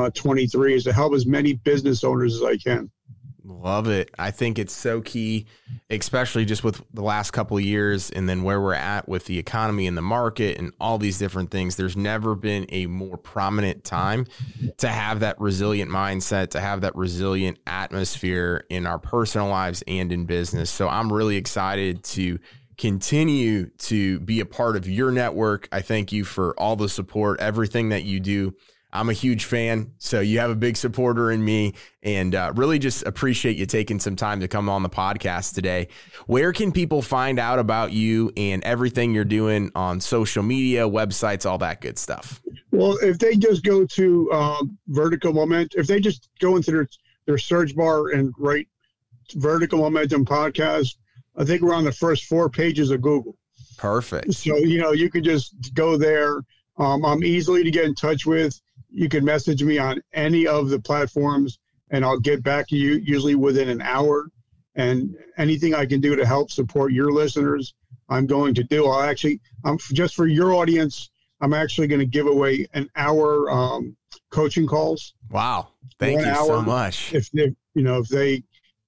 uh, 0.72 0.76
is 0.76 0.84
to 0.84 0.92
help 0.92 1.14
as 1.14 1.26
many 1.26 1.54
business 1.54 2.02
owners 2.02 2.34
as 2.34 2.42
I 2.42 2.56
can. 2.56 2.90
Love 3.46 3.88
it. 3.88 4.10
I 4.18 4.30
think 4.30 4.58
it's 4.58 4.72
so 4.72 5.02
key, 5.02 5.44
especially 5.90 6.46
just 6.46 6.64
with 6.64 6.82
the 6.94 7.02
last 7.02 7.32
couple 7.32 7.58
of 7.58 7.62
years 7.62 8.10
and 8.10 8.26
then 8.26 8.42
where 8.42 8.58
we're 8.58 8.72
at 8.72 9.06
with 9.06 9.26
the 9.26 9.38
economy 9.38 9.86
and 9.86 9.98
the 9.98 10.02
market 10.02 10.58
and 10.58 10.72
all 10.80 10.96
these 10.96 11.18
different 11.18 11.50
things. 11.50 11.76
There's 11.76 11.96
never 11.96 12.34
been 12.34 12.64
a 12.70 12.86
more 12.86 13.18
prominent 13.18 13.84
time 13.84 14.26
to 14.78 14.88
have 14.88 15.20
that 15.20 15.38
resilient 15.38 15.90
mindset, 15.90 16.52
to 16.52 16.60
have 16.60 16.80
that 16.80 16.96
resilient 16.96 17.58
atmosphere 17.66 18.64
in 18.70 18.86
our 18.86 18.98
personal 18.98 19.48
lives 19.48 19.84
and 19.86 20.10
in 20.10 20.24
business. 20.24 20.70
So 20.70 20.88
I'm 20.88 21.12
really 21.12 21.36
excited 21.36 22.02
to 22.04 22.38
continue 22.78 23.66
to 23.76 24.20
be 24.20 24.40
a 24.40 24.46
part 24.46 24.74
of 24.74 24.88
your 24.88 25.12
network. 25.12 25.68
I 25.70 25.82
thank 25.82 26.12
you 26.12 26.24
for 26.24 26.58
all 26.58 26.76
the 26.76 26.88
support, 26.88 27.40
everything 27.40 27.90
that 27.90 28.04
you 28.04 28.20
do 28.20 28.54
I'm 28.94 29.10
a 29.10 29.12
huge 29.12 29.44
fan. 29.44 29.92
So 29.98 30.20
you 30.20 30.38
have 30.38 30.50
a 30.50 30.54
big 30.54 30.76
supporter 30.76 31.32
in 31.32 31.44
me 31.44 31.74
and 32.02 32.34
uh, 32.34 32.52
really 32.54 32.78
just 32.78 33.04
appreciate 33.04 33.56
you 33.56 33.66
taking 33.66 33.98
some 33.98 34.14
time 34.14 34.40
to 34.40 34.48
come 34.48 34.68
on 34.68 34.82
the 34.84 34.88
podcast 34.88 35.54
today. 35.54 35.88
Where 36.26 36.52
can 36.52 36.70
people 36.70 37.02
find 37.02 37.40
out 37.40 37.58
about 37.58 37.92
you 37.92 38.32
and 38.36 38.62
everything 38.62 39.12
you're 39.12 39.24
doing 39.24 39.72
on 39.74 40.00
social 40.00 40.44
media, 40.44 40.88
websites, 40.88 41.44
all 41.44 41.58
that 41.58 41.80
good 41.80 41.98
stuff? 41.98 42.40
Well, 42.70 42.96
if 43.02 43.18
they 43.18 43.36
just 43.36 43.64
go 43.64 43.84
to 43.84 44.30
uh, 44.32 44.62
Vertical 44.88 45.32
Momentum, 45.32 45.80
if 45.80 45.88
they 45.88 45.98
just 45.98 46.28
go 46.38 46.56
into 46.56 46.70
their, 46.70 46.88
their 47.26 47.38
search 47.38 47.74
bar 47.74 48.10
and 48.10 48.32
write 48.38 48.68
Vertical 49.34 49.80
Momentum 49.80 50.24
Podcast, 50.24 50.94
I 51.36 51.44
think 51.44 51.62
we're 51.62 51.74
on 51.74 51.84
the 51.84 51.92
first 51.92 52.24
four 52.24 52.48
pages 52.48 52.90
of 52.90 53.02
Google. 53.02 53.36
Perfect. 53.76 54.34
So, 54.34 54.56
you 54.56 54.80
know, 54.80 54.92
you 54.92 55.10
can 55.10 55.24
just 55.24 55.74
go 55.74 55.96
there. 55.96 56.42
Um, 56.76 57.04
I'm 57.04 57.24
easily 57.24 57.64
to 57.64 57.70
get 57.70 57.84
in 57.84 57.94
touch 57.94 58.24
with 58.24 58.60
you 58.94 59.08
can 59.08 59.24
message 59.24 59.62
me 59.62 59.76
on 59.76 60.00
any 60.12 60.46
of 60.46 60.68
the 60.68 60.78
platforms 60.78 61.58
and 61.90 62.04
I'll 62.04 62.20
get 62.20 62.42
back 62.42 62.68
to 62.68 62.76
you 62.76 62.94
usually 62.94 63.34
within 63.34 63.68
an 63.68 63.82
hour. 63.82 64.30
And 64.76 65.16
anything 65.36 65.74
I 65.74 65.84
can 65.84 66.00
do 66.00 66.16
to 66.16 66.24
help 66.24 66.50
support 66.50 66.92
your 66.92 67.12
listeners, 67.12 67.74
I'm 68.08 68.26
going 68.26 68.54
to 68.54 68.64
do. 68.64 68.86
I'll 68.86 69.02
actually, 69.02 69.40
I'm 69.64 69.78
just 69.92 70.14
for 70.14 70.26
your 70.26 70.54
audience, 70.54 71.10
I'm 71.40 71.52
actually 71.52 71.88
going 71.88 72.00
to 72.00 72.06
give 72.06 72.26
away 72.26 72.66
an 72.74 72.88
hour 72.96 73.50
um, 73.50 73.96
coaching 74.30 74.66
calls. 74.66 75.14
Wow. 75.30 75.68
Thank 75.98 76.18
One 76.18 76.28
you 76.28 76.34
so 76.34 76.62
much. 76.62 77.12
If 77.14 77.30
they, 77.30 77.54
you 77.74 77.82
know, 77.82 77.98
if 77.98 78.08
they, 78.08 78.42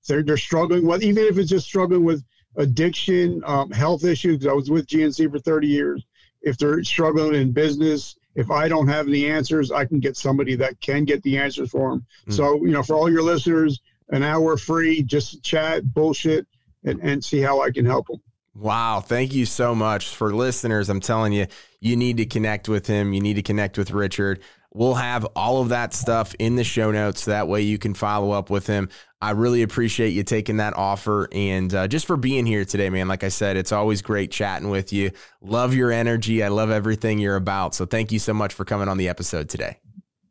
they're, 0.08 0.22
they're 0.22 0.36
struggling 0.36 0.86
with, 0.86 1.02
even 1.02 1.24
if 1.24 1.38
it's 1.38 1.50
just 1.50 1.66
struggling 1.66 2.04
with 2.04 2.24
addiction, 2.56 3.42
um, 3.44 3.70
health 3.70 4.04
issues, 4.04 4.46
I 4.46 4.52
was 4.52 4.70
with 4.70 4.86
GNC 4.86 5.30
for 5.30 5.38
30 5.38 5.66
years. 5.66 6.04
If 6.42 6.58
they're 6.58 6.82
struggling 6.84 7.40
in 7.40 7.52
business, 7.52 8.15
if 8.36 8.50
I 8.50 8.68
don't 8.68 8.86
have 8.86 9.06
the 9.06 9.28
answers, 9.28 9.72
I 9.72 9.86
can 9.86 9.98
get 9.98 10.16
somebody 10.16 10.54
that 10.56 10.80
can 10.80 11.04
get 11.04 11.22
the 11.22 11.38
answers 11.38 11.70
for 11.70 11.90
them. 11.90 12.06
Mm. 12.28 12.32
So, 12.34 12.64
you 12.64 12.70
know, 12.70 12.82
for 12.82 12.94
all 12.94 13.10
your 13.10 13.22
listeners, 13.22 13.80
an 14.10 14.22
hour 14.22 14.56
free, 14.56 15.02
just 15.02 15.42
chat, 15.42 15.92
bullshit, 15.92 16.46
and, 16.84 17.00
and 17.00 17.24
see 17.24 17.40
how 17.40 17.62
I 17.62 17.70
can 17.70 17.84
help 17.84 18.06
them. 18.06 18.20
Wow. 18.54 19.00
Thank 19.00 19.34
you 19.34 19.46
so 19.46 19.74
much 19.74 20.08
for 20.08 20.34
listeners. 20.34 20.88
I'm 20.88 21.00
telling 21.00 21.32
you, 21.32 21.46
you 21.80 21.96
need 21.96 22.18
to 22.18 22.26
connect 22.26 22.68
with 22.68 22.86
him. 22.86 23.12
You 23.12 23.20
need 23.20 23.34
to 23.34 23.42
connect 23.42 23.76
with 23.76 23.90
Richard. 23.90 24.40
We'll 24.72 24.94
have 24.94 25.26
all 25.34 25.62
of 25.62 25.70
that 25.70 25.94
stuff 25.94 26.34
in 26.38 26.56
the 26.56 26.64
show 26.64 26.90
notes. 26.90 27.24
That 27.24 27.48
way 27.48 27.62
you 27.62 27.78
can 27.78 27.94
follow 27.94 28.32
up 28.32 28.50
with 28.50 28.66
him. 28.66 28.90
I 29.20 29.30
really 29.30 29.62
appreciate 29.62 30.10
you 30.10 30.22
taking 30.22 30.58
that 30.58 30.76
offer 30.76 31.28
and 31.32 31.72
uh, 31.74 31.88
just 31.88 32.06
for 32.06 32.16
being 32.16 32.44
here 32.44 32.64
today, 32.64 32.90
man. 32.90 33.08
Like 33.08 33.24
I 33.24 33.28
said, 33.28 33.56
it's 33.56 33.72
always 33.72 34.02
great 34.02 34.30
chatting 34.30 34.68
with 34.68 34.92
you. 34.92 35.10
Love 35.40 35.74
your 35.74 35.90
energy. 35.90 36.42
I 36.42 36.48
love 36.48 36.70
everything 36.70 37.18
you're 37.18 37.36
about. 37.36 37.74
So 37.74 37.86
thank 37.86 38.12
you 38.12 38.18
so 38.18 38.34
much 38.34 38.52
for 38.52 38.64
coming 38.64 38.88
on 38.88 38.98
the 38.98 39.08
episode 39.08 39.48
today. 39.48 39.78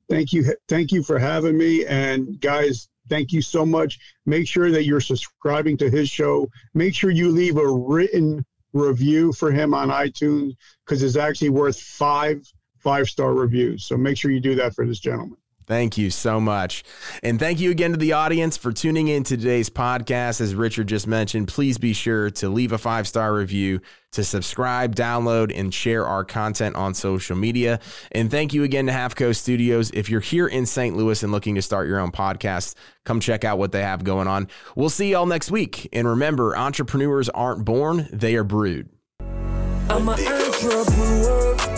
Thank 0.07 0.33
you. 0.33 0.53
Thank 0.67 0.91
you 0.91 1.01
for 1.01 1.17
having 1.17 1.57
me. 1.57 1.85
And 1.87 2.39
guys, 2.39 2.87
thank 3.09 3.31
you 3.31 3.41
so 3.41 3.65
much. 3.65 3.97
Make 4.27 4.47
sure 4.47 4.69
that 4.69 4.85
you're 4.85 5.01
subscribing 5.01 5.77
to 5.77 5.89
his 5.89 6.09
show. 6.09 6.47
Make 6.75 6.93
sure 6.93 7.09
you 7.09 7.29
leave 7.29 7.57
a 7.57 7.67
written 7.67 8.45
review 8.73 9.33
for 9.33 9.51
him 9.51 9.73
on 9.73 9.89
iTunes 9.89 10.53
because 10.85 11.01
it's 11.01 11.15
actually 11.15 11.49
worth 11.49 11.79
five 11.79 12.41
five 12.79 13.09
star 13.09 13.33
reviews. 13.33 13.83
So 13.85 13.97
make 13.97 14.15
sure 14.15 14.29
you 14.29 14.39
do 14.39 14.53
that 14.55 14.75
for 14.75 14.85
this 14.85 14.99
gentleman. 14.99 15.37
Thank 15.67 15.97
you 15.97 16.09
so 16.11 16.39
much. 16.39 16.83
And 17.23 17.39
thank 17.39 17.59
you 17.59 17.71
again 17.71 17.91
to 17.91 17.97
the 17.97 18.13
audience 18.13 18.55
for 18.55 18.71
tuning 18.71 19.07
in 19.07 19.23
to 19.23 19.35
today's 19.35 19.69
podcast. 19.69 20.39
As 20.39 20.53
Richard 20.53 20.87
just 20.87 21.07
mentioned, 21.07 21.47
please 21.47 21.77
be 21.77 21.93
sure 21.93 22.29
to 22.31 22.49
leave 22.49 22.71
a 22.71 22.77
five 22.77 23.07
star 23.07 23.33
review, 23.33 23.81
to 24.11 24.23
subscribe, 24.23 24.95
download, 24.95 25.51
and 25.57 25.73
share 25.73 26.05
our 26.05 26.23
content 26.23 26.75
on 26.75 26.93
social 26.93 27.35
media. 27.35 27.79
And 28.11 28.29
thank 28.29 28.53
you 28.53 28.63
again 28.63 28.85
to 28.85 28.91
Half 28.91 29.15
Coast 29.15 29.41
Studios. 29.41 29.89
If 29.91 30.09
you're 30.09 30.21
here 30.21 30.47
in 30.47 30.65
St. 30.67 30.95
Louis 30.95 31.23
and 31.23 31.31
looking 31.31 31.55
to 31.55 31.61
start 31.61 31.87
your 31.87 31.99
own 31.99 32.11
podcast, 32.11 32.75
come 33.03 33.19
check 33.19 33.43
out 33.43 33.57
what 33.57 33.71
they 33.71 33.81
have 33.81 34.03
going 34.03 34.27
on. 34.27 34.47
We'll 34.75 34.89
see 34.89 35.11
y'all 35.11 35.25
next 35.25 35.49
week. 35.49 35.89
And 35.91 36.07
remember, 36.07 36.55
entrepreneurs 36.55 37.29
aren't 37.29 37.65
born, 37.65 38.07
they 38.13 38.35
are 38.35 38.43
brewed. 38.43 38.89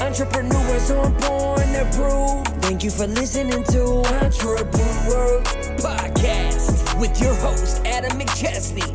Entrepreneurs 0.07 0.89
aren't 0.89 1.19
born, 1.19 1.59
they're 1.73 1.83
brewed. 1.91 2.47
Thank 2.61 2.81
you 2.81 2.89
for 2.89 3.07
listening 3.07 3.61
to 3.65 3.83
Entrepreneur 4.23 5.41
Podcast 5.83 6.97
with 6.97 7.19
your 7.21 7.35
host, 7.35 7.81
Adam 7.85 8.17
McChesney. 8.17 8.87